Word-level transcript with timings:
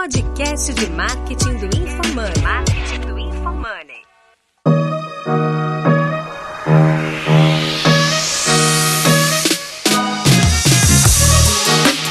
podcast 0.00 0.72
de 0.72 0.86
marketing 0.92 1.56
do 1.58 1.66
InfoMoney. 1.66 2.42
Marketing 2.42 3.00
do 3.00 3.18
InfoMoney. 3.18 4.00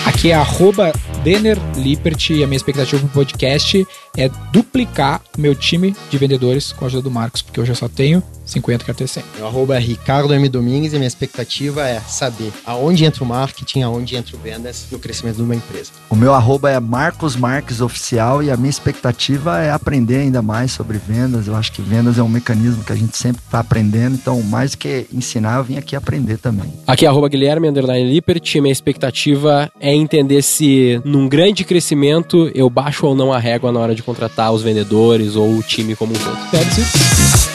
Aqui 0.06 0.30
é 0.30 0.36
arroba 0.36 0.92
Denner 1.24 1.58
Lippert 1.76 2.30
e 2.30 2.44
a 2.44 2.48
minha 2.48 2.56
expectativa 2.56 3.02
pro 3.02 3.10
podcast 3.10 3.86
é 4.18 4.30
duplicar 4.52 5.22
o 5.38 5.42
meu 5.42 5.54
time 5.54 5.96
de 6.10 6.18
vendedores 6.18 6.72
com 6.72 6.86
a 6.86 6.88
ajuda 6.88 7.04
do 7.04 7.12
Marcos, 7.12 7.42
porque 7.42 7.60
eu 7.60 7.66
já 7.66 7.76
só 7.76 7.88
tenho 7.88 8.24
50 8.50 8.84
quero 8.84 8.98
ter 8.98 9.08
100. 9.08 9.24
Meu 9.38 9.48
arroba 9.48 9.76
é 9.76 9.80
Ricardo 9.80 10.34
M. 10.34 10.50
Domingues 10.50 10.94
e 10.94 10.96
minha 10.96 11.08
expectativa 11.08 11.88
é 11.88 12.00
saber 12.00 12.52
aonde 12.66 13.06
entra 13.06 13.24
o 13.24 13.28
marketing, 13.28 13.84
aonde 13.84 14.16
entra 14.16 14.36
o 14.36 14.40
vendas 14.40 14.88
no 14.92 14.98
crescimento 14.98 15.38
de 15.38 15.44
uma 15.44 15.56
empresa. 15.56 15.92
O 16.10 16.16
meu 16.16 16.34
arroba 16.34 16.72
é 16.72 16.80
Marcos 16.80 17.36
Marques 17.36 17.80
Oficial 17.80 18.42
e 18.42 18.50
a 18.50 18.58
minha 18.58 18.70
expectativa 18.70 19.60
é 19.60 19.72
aprender 19.72 20.18
ainda 20.18 20.42
mais 20.42 20.72
sobre 20.72 20.98
vendas. 20.98 21.48
Eu 21.48 21.56
acho 21.56 21.72
que 21.72 21.82
vendas 21.82 22.18
é 22.18 22.24
um 22.24 22.30
mecanismo 22.30 22.84
que 22.84 22.92
a 22.92 22.96
gente 22.96 23.16
sempre 23.16 23.42
está 23.46 23.60
aprendendo, 23.60 24.16
então 24.16 24.42
mais 24.42 24.72
do 24.72 24.78
que 24.78 25.06
ensinar, 25.14 25.58
eu 25.58 25.64
vim 25.64 25.78
aqui 25.78 25.96
aprender 25.96 26.38
também. 26.38 26.74
Aqui 26.88 27.06
é 27.06 27.10
arroba 27.10 27.30
Guilherme 27.30 27.70
Underline 27.70 28.12
Lippert 28.12 28.56
e 28.56 28.62
minha 28.62 28.72
expectativa 28.72 29.72
é 29.80 29.94
entender 29.94 30.42
se 30.42 31.00
num 31.10 31.28
grande 31.28 31.66
crescimento 31.66 32.52
eu 32.54 32.70
baixo 32.70 33.08
ou 33.08 33.16
não 33.16 33.34
a 33.34 33.40
régua 33.40 33.72
na 33.72 33.80
hora 33.80 33.96
de 33.96 34.04
contratar 34.04 34.54
os 34.54 34.62
vendedores 34.62 35.36
ou 35.36 35.58
o 35.58 35.64
time 35.64 35.96
como 35.96 36.14
um 36.14 36.16
todo. 36.16 36.38
That's 36.52 36.78
it. 36.78 37.50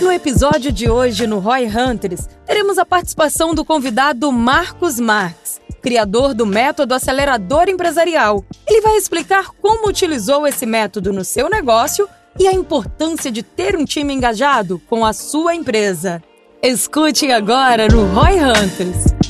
No 0.00 0.12
episódio 0.12 0.70
de 0.70 0.88
hoje, 0.88 1.26
no 1.26 1.40
Roy 1.40 1.66
Hunters, 1.66 2.28
teremos 2.46 2.78
a 2.78 2.86
participação 2.86 3.54
do 3.54 3.64
convidado 3.64 4.30
Marcos 4.30 5.00
Marx, 5.00 5.60
criador 5.80 6.32
do 6.32 6.46
método 6.46 6.94
acelerador 6.94 7.68
empresarial. 7.68 8.44
Ele 8.68 8.80
vai 8.82 8.96
explicar 8.96 9.50
como 9.60 9.88
utilizou 9.88 10.46
esse 10.46 10.64
método 10.64 11.12
no 11.12 11.24
seu 11.24 11.50
negócio 11.50 12.08
e 12.38 12.46
a 12.46 12.52
importância 12.52 13.30
de 13.30 13.42
ter 13.42 13.76
um 13.76 13.84
time 13.84 14.12
engajado 14.14 14.80
com 14.88 15.04
a 15.04 15.12
sua 15.12 15.54
empresa. 15.54 16.22
Escute 16.62 17.30
agora 17.30 17.88
no 17.88 18.06
Roy 18.14 18.38
Hunters. 18.40 19.21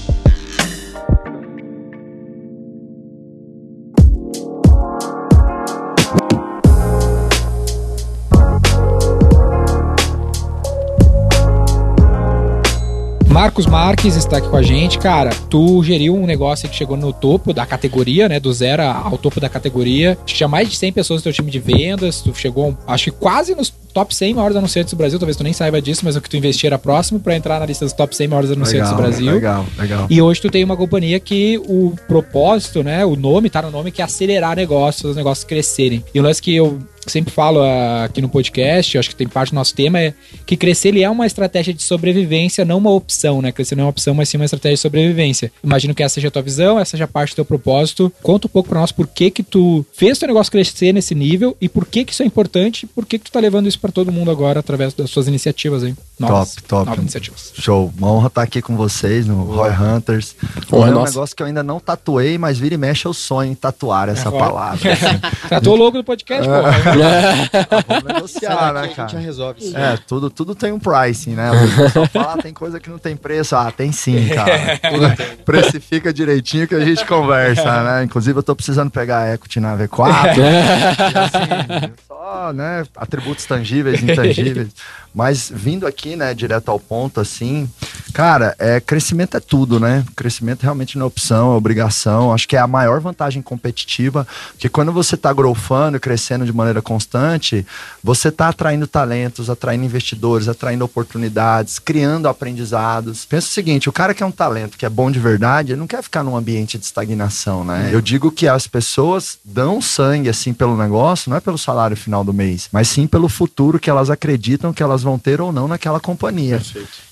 Marcos 13.42 13.66
Marques 13.66 14.14
está 14.14 14.36
aqui 14.36 14.48
com 14.48 14.56
a 14.56 14.62
gente. 14.62 15.00
Cara, 15.00 15.30
tu 15.50 15.82
geriu 15.82 16.14
um 16.14 16.26
negócio 16.26 16.68
que 16.68 16.76
chegou 16.76 16.96
no 16.96 17.12
topo 17.12 17.52
da 17.52 17.66
categoria, 17.66 18.28
né? 18.28 18.38
Do 18.38 18.52
zero 18.52 18.84
ao 18.84 19.18
topo 19.18 19.40
da 19.40 19.48
categoria. 19.48 20.16
Tinha 20.24 20.46
mais 20.46 20.70
de 20.70 20.76
100 20.76 20.92
pessoas 20.92 21.18
no 21.18 21.24
teu 21.24 21.32
time 21.32 21.50
de 21.50 21.58
vendas. 21.58 22.20
Tu 22.20 22.32
chegou, 22.36 22.78
acho 22.86 23.10
que 23.10 23.18
quase 23.18 23.52
nos 23.56 23.68
top 23.92 24.14
100 24.14 24.34
maiores 24.34 24.56
anunciantes 24.56 24.92
do 24.92 24.96
Brasil. 24.96 25.18
Talvez 25.18 25.36
tu 25.36 25.44
nem 25.44 25.52
saiba 25.52 25.80
disso, 25.80 26.02
mas 26.04 26.16
o 26.16 26.20
que 26.20 26.28
tu 26.28 26.36
investia 26.36 26.68
era 26.68 26.78
próximo 26.78 27.20
para 27.20 27.36
entrar 27.36 27.60
na 27.60 27.66
lista 27.66 27.84
dos 27.84 27.92
top 27.92 28.14
100 28.16 28.28
maiores 28.28 28.50
anunciantes 28.50 28.90
Legal, 28.90 28.96
do 28.96 29.02
Brasil. 29.02 29.34
legal, 29.34 29.66
legal. 29.78 30.06
E 30.10 30.20
hoje 30.20 30.40
tu 30.40 30.50
tem 30.50 30.64
uma 30.64 30.76
companhia 30.76 31.20
que 31.20 31.58
o 31.66 31.94
propósito, 32.08 32.82
né? 32.82 33.04
O 33.04 33.16
nome 33.16 33.50
tá 33.50 33.62
no 33.62 33.70
nome 33.70 33.90
que 33.90 34.00
é 34.00 34.04
acelerar 34.04 34.56
negócios, 34.56 35.10
os 35.10 35.16
negócios 35.16 35.44
crescerem. 35.44 36.04
E 36.14 36.20
o 36.20 36.22
lance 36.22 36.40
que 36.40 36.54
eu 36.54 36.78
sempre 37.06 37.32
falo 37.32 37.60
ah, 37.60 38.04
aqui 38.04 38.20
no 38.20 38.28
podcast, 38.28 38.94
eu 38.94 39.00
acho 39.00 39.08
que 39.08 39.16
tem 39.16 39.26
parte 39.26 39.50
do 39.50 39.56
nosso 39.56 39.74
tema, 39.74 39.98
é 40.00 40.14
que 40.46 40.56
crescer 40.56 40.88
ele 40.88 41.02
é 41.02 41.10
uma 41.10 41.26
estratégia 41.26 41.74
de 41.74 41.82
sobrevivência, 41.82 42.64
não 42.64 42.78
uma 42.78 42.90
opção, 42.90 43.42
né? 43.42 43.50
Crescer 43.50 43.74
não 43.74 43.82
é 43.82 43.84
uma 43.86 43.90
opção, 43.90 44.14
mas 44.14 44.28
sim 44.28 44.36
uma 44.36 44.44
estratégia 44.44 44.76
de 44.76 44.80
sobrevivência. 44.80 45.52
Imagino 45.64 45.94
que 45.94 46.02
essa 46.02 46.14
seja 46.14 46.28
a 46.28 46.30
tua 46.30 46.42
visão, 46.42 46.78
essa 46.78 46.92
seja 46.92 47.08
parte 47.08 47.32
do 47.32 47.36
teu 47.36 47.44
propósito. 47.44 48.12
Conta 48.22 48.46
um 48.46 48.50
pouco 48.50 48.68
pra 48.68 48.80
nós 48.80 48.92
por 48.92 49.06
que 49.06 49.30
que 49.30 49.42
tu 49.42 49.84
fez 49.92 50.18
teu 50.18 50.28
negócio 50.28 50.52
crescer 50.52 50.92
nesse 50.92 51.14
nível 51.14 51.56
e 51.60 51.68
por 51.68 51.86
que 51.86 52.04
que 52.04 52.12
isso 52.12 52.22
é 52.22 52.26
importante 52.26 52.86
por 52.86 53.06
que 53.06 53.18
que 53.18 53.24
tu 53.24 53.32
tá 53.32 53.40
levando 53.40 53.66
isso 53.66 53.78
pra 53.82 53.90
todo 53.90 54.12
mundo 54.12 54.30
agora 54.30 54.60
através 54.60 54.94
das 54.94 55.10
suas 55.10 55.26
iniciativas 55.26 55.82
aí. 55.82 55.94
Novas, 56.18 56.54
Top, 56.54 56.62
top. 56.68 56.86
Novas 56.86 57.02
iniciativas. 57.02 57.52
Show. 57.54 57.92
Uma 57.98 58.12
honra 58.12 58.28
estar 58.28 58.42
aqui 58.42 58.62
com 58.62 58.76
vocês 58.76 59.26
no 59.26 59.42
Roy 59.42 59.70
Hunters. 59.70 60.36
Honra 60.72 60.88
é 60.88 60.90
um 60.90 60.94
nossa. 60.94 61.12
negócio 61.12 61.36
que 61.36 61.42
eu 61.42 61.46
ainda 61.48 61.64
não 61.64 61.80
tatuei, 61.80 62.38
mas 62.38 62.58
vira 62.58 62.76
e 62.76 62.78
mexe 62.78 63.04
eu 63.06 63.12
sonho 63.12 63.50
em 63.50 63.54
tatuar 63.56 64.08
essa 64.08 64.28
Agora. 64.28 64.44
palavra. 64.44 64.92
assim. 64.92 65.20
Tratou 65.48 65.74
o 65.74 65.76
logo 65.76 65.98
do 65.98 66.04
podcast, 66.04 66.48
pô. 66.48 66.52
Vamos 67.88 68.04
negociar, 68.14 68.72
né, 68.72 68.80
a 68.80 68.82
gente 68.84 68.96
já 68.96 69.06
cara? 69.06 69.18
resolve 69.18 69.64
isso? 69.64 69.76
É, 69.76 69.96
tudo, 70.06 70.30
tudo 70.30 70.54
tem 70.54 70.72
um 70.72 70.78
pricing, 70.78 71.30
né? 71.32 71.50
O 71.50 71.76
pessoal 71.76 72.06
fala, 72.06 72.34
ah, 72.34 72.38
tem 72.42 72.54
coisa 72.54 72.78
que 72.78 72.88
não 72.88 72.98
tem 72.98 73.16
preço. 73.16 73.56
Ah, 73.56 73.72
tem 73.72 73.90
sim, 73.90 74.28
cara. 74.28 74.78
Tudo 74.78 75.16
tem. 75.16 75.26
Precifica 75.44 76.12
direitinho 76.12 76.68
que 76.68 76.74
a 76.74 76.84
gente 76.84 77.04
conversa, 77.04 77.82
né? 77.82 78.04
Inclusive, 78.04 78.38
eu 78.38 78.42
tô 78.42 78.54
precisando 78.54 78.90
pegar 78.90 79.18
a 79.22 79.34
equity 79.34 79.58
na 79.58 79.76
V4. 79.76 80.36
e 80.38 81.18
assim, 81.18 81.92
só, 82.06 82.21
né? 82.54 82.84
Atributos 82.96 83.44
tangíveis, 83.44 84.02
intangíveis. 84.02 84.68
Mas 85.14 85.52
vindo 85.54 85.86
aqui, 85.86 86.16
né, 86.16 86.32
direto 86.32 86.70
ao 86.70 86.80
ponto, 86.80 87.20
assim, 87.20 87.68
cara, 88.14 88.56
é, 88.58 88.80
crescimento 88.80 89.36
é 89.36 89.40
tudo, 89.40 89.78
né? 89.78 90.04
Crescimento 90.16 90.62
realmente 90.62 90.96
não 90.96 91.04
é 91.04 91.06
opção, 91.06 91.52
é 91.52 91.56
obrigação. 91.56 92.32
Acho 92.32 92.48
que 92.48 92.56
é 92.56 92.58
a 92.58 92.66
maior 92.66 92.98
vantagem 92.98 93.42
competitiva, 93.42 94.26
porque 94.52 94.70
quando 94.70 94.90
você 94.90 95.16
tá 95.16 95.30
growthando 95.32 95.98
e 95.98 96.00
crescendo 96.00 96.46
de 96.46 96.52
maneira 96.52 96.80
constante, 96.80 97.66
você 98.02 98.30
tá 98.30 98.48
atraindo 98.48 98.86
talentos, 98.86 99.50
atraindo 99.50 99.84
investidores, 99.84 100.48
atraindo 100.48 100.84
oportunidades, 100.84 101.78
criando 101.78 102.26
aprendizados. 102.26 103.26
Pensa 103.26 103.48
o 103.48 103.50
seguinte, 103.50 103.90
o 103.90 103.92
cara 103.92 104.14
que 104.14 104.22
é 104.22 104.26
um 104.26 104.32
talento, 104.32 104.78
que 104.78 104.86
é 104.86 104.90
bom 104.90 105.10
de 105.10 105.18
verdade, 105.18 105.72
ele 105.72 105.80
não 105.80 105.86
quer 105.86 106.02
ficar 106.02 106.22
num 106.22 106.36
ambiente 106.36 106.78
de 106.78 106.86
estagnação, 106.86 107.64
né? 107.64 107.90
Eu 107.92 108.00
digo 108.00 108.32
que 108.32 108.48
as 108.48 108.66
pessoas 108.66 109.38
dão 109.44 109.82
sangue, 109.82 110.30
assim, 110.30 110.54
pelo 110.54 110.76
negócio, 110.76 111.28
não 111.28 111.36
é 111.36 111.40
pelo 111.40 111.58
salário 111.58 111.96
final 111.96 112.21
do 112.24 112.32
mês, 112.32 112.68
mas 112.72 112.88
sim 112.88 113.06
pelo 113.06 113.28
futuro 113.28 113.78
que 113.78 113.90
elas 113.90 114.10
acreditam 114.10 114.72
que 114.72 114.82
elas 114.82 115.02
vão 115.02 115.18
ter 115.18 115.40
ou 115.40 115.52
não 115.52 115.68
naquela 115.68 116.00
companhia. 116.00 116.60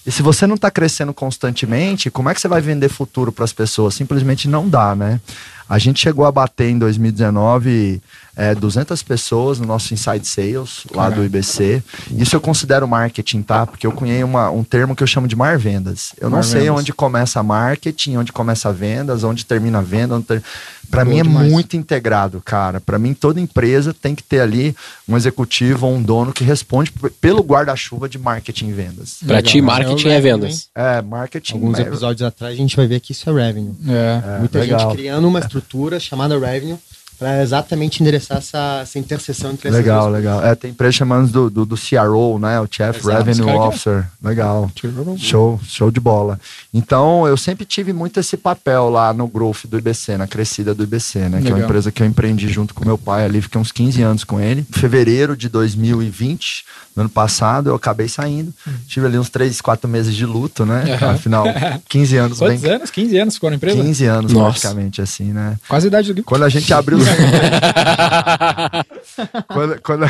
E 0.07 0.11
se 0.11 0.23
você 0.23 0.47
não 0.47 0.55
está 0.55 0.71
crescendo 0.71 1.13
constantemente, 1.13 2.11
como 2.11 2.29
é 2.29 2.35
que 2.35 2.41
você 2.41 2.49
vai 2.49 2.61
vender 2.61 2.89
futuro 2.89 3.31
para 3.31 3.45
as 3.45 3.53
pessoas? 3.53 3.95
Simplesmente 3.95 4.49
não 4.49 4.69
dá, 4.69 4.95
né? 4.95 5.21
A 5.69 5.79
gente 5.79 6.01
chegou 6.01 6.25
a 6.25 6.33
bater 6.33 6.69
em 6.69 6.79
2019 6.79 8.03
é, 8.41 8.55
200 8.55 9.03
pessoas 9.03 9.61
no 9.61 9.67
nosso 9.67 9.93
Inside 9.93 10.27
Sales, 10.27 10.85
lá 10.95 11.11
do 11.11 11.23
IBC. 11.23 11.83
Isso 12.11 12.35
eu 12.35 12.41
considero 12.41 12.89
marketing, 12.89 13.43
tá? 13.43 13.67
Porque 13.67 13.87
eu 13.87 13.93
cunhei 13.93 14.25
uma, 14.25 14.51
um 14.51 14.65
termo 14.65 14.97
que 14.97 15.03
eu 15.03 15.07
chamo 15.07 15.29
de 15.29 15.37
mar 15.37 15.59
vendas. 15.59 16.15
Eu 16.19 16.31
não 16.31 16.39
Mar 16.39 16.45
sei 16.45 16.63
vendas. 16.63 16.79
onde 16.79 16.93
começa 16.95 17.43
marketing, 17.43 18.17
onde 18.17 18.33
começa 18.33 18.73
vendas, 18.73 19.25
onde 19.25 19.45
termina 19.45 19.81
a 19.81 19.83
venda. 19.83 20.15
Onde 20.15 20.25
ter... 20.25 20.43
Para 20.91 21.05
mim 21.05 21.21
é 21.21 21.23
demais. 21.23 21.53
muito 21.53 21.77
integrado, 21.77 22.41
cara. 22.43 22.81
Para 22.81 22.99
mim, 22.99 23.13
toda 23.13 23.39
empresa 23.39 23.93
tem 23.93 24.15
que 24.15 24.23
ter 24.23 24.41
ali 24.41 24.75
um 25.07 25.19
executivo 25.19 25.87
ou 25.87 25.95
um 25.95 26.03
dono 26.03 26.33
que 26.33 26.43
responde 26.43 26.91
pelo 27.21 27.43
guarda-chuva 27.43 28.09
de 28.09 28.19
marketing 28.19 28.69
e 28.69 28.73
vendas. 28.73 29.19
Pra 29.25 29.37
Legal. 29.37 29.53
ti, 29.53 29.61
marketing 29.61 30.09
é 30.09 30.21
vendas. 30.21 30.69
É, 30.75 31.03
marketing. 31.03 31.53
Alguns 31.53 31.79
é- 31.79 31.83
episódios 31.83 32.23
atrás 32.23 32.55
a 32.55 32.57
gente 32.57 32.75
vai 32.75 32.87
ver 32.87 33.01
que 33.01 33.13
isso 33.13 33.29
é 33.29 33.33
revenue. 33.35 33.75
É. 33.87 34.39
Muita 34.39 34.61
legal. 34.61 34.81
gente 34.81 34.97
criando 34.97 35.29
uma 35.29 35.41
estrutura 35.41 36.01
chamada 36.01 36.39
revenue 36.39 36.79
para 37.21 37.43
exatamente 37.43 38.01
endereçar 38.03 38.39
essa, 38.39 38.81
essa 38.83 38.99
interseção 38.99 39.51
entre 39.53 39.69
essas 39.69 39.79
Legal, 39.79 40.09
legal. 40.09 40.43
É, 40.45 40.55
tem 40.55 40.71
empresa 40.71 40.93
chamando 40.93 41.31
do, 41.31 41.51
do, 41.51 41.67
do 41.67 41.77
CRO, 41.77 42.39
né? 42.39 42.59
O 42.59 42.67
Chief 42.69 42.97
Exato. 42.97 43.25
Revenue 43.25 43.51
é- 43.51 43.55
Officer. 43.59 44.09
Legal. 44.25 44.71
Show, 45.19 45.61
show 45.63 45.91
de 45.91 46.01
bola. 46.01 46.41
Então, 46.73 47.29
eu 47.29 47.37
sempre 47.37 47.67
tive 47.67 47.93
muito 47.93 48.19
esse 48.19 48.39
papel 48.39 48.89
lá 48.89 49.13
no 49.13 49.29
growth 49.29 49.67
do 49.67 49.77
IBC, 49.79 50.17
na 50.17 50.27
crescida 50.27 50.75
do 50.75 50.83
IBC, 50.83 51.19
né? 51.29 51.29
Que 51.29 51.37
é 51.37 51.39
Legal. 51.41 51.59
uma 51.59 51.65
empresa 51.67 51.93
que 51.93 52.03
eu 52.03 52.07
empreendi 52.07 52.49
junto 52.49 52.73
com 52.73 52.87
meu 52.87 52.97
pai 52.97 53.27
ali, 53.27 53.43
fiquei 53.43 53.61
uns 53.61 53.71
15 53.71 54.01
anos 54.03 54.25
com 54.25 54.41
ele. 54.41 54.65
Em 54.71 54.79
fevereiro 54.79 55.37
de 55.37 55.51
2020, 55.51 56.65
no 56.97 57.03
ano 57.03 57.11
passado, 57.11 57.69
eu 57.71 57.75
acabei 57.75 58.09
saindo. 58.09 58.53
Tive 58.89 59.07
ali 59.07 59.19
uns 59.19 59.29
3, 59.29 59.61
4 59.61 59.89
meses 59.89 60.15
de 60.15 60.25
luto, 60.25 60.65
né? 60.65 60.95
Aham. 60.95 61.11
Afinal, 61.13 61.45
15 61.89 62.17
anos 62.17 62.39
Quantos 62.39 62.63
bem. 62.63 62.71
anos? 62.73 62.91
15 62.91 63.19
anos 63.19 63.35
ficou 63.35 63.51
na 63.51 63.57
empresa? 63.57 63.83
15 63.83 64.05
anos, 64.07 64.33
Nossa. 64.33 64.51
praticamente, 64.61 65.03
assim, 65.03 65.33
né? 65.33 65.57
Quase 65.69 65.87
a 65.87 65.89
idade 65.89 66.09
do 66.09 66.15
Gui. 66.15 66.23
Quando 66.23 66.45
a 66.45 66.49
gente 66.49 66.73
abriu 66.73 66.97
os 66.99 67.10
quando, 69.49 69.81
quando... 69.83 70.07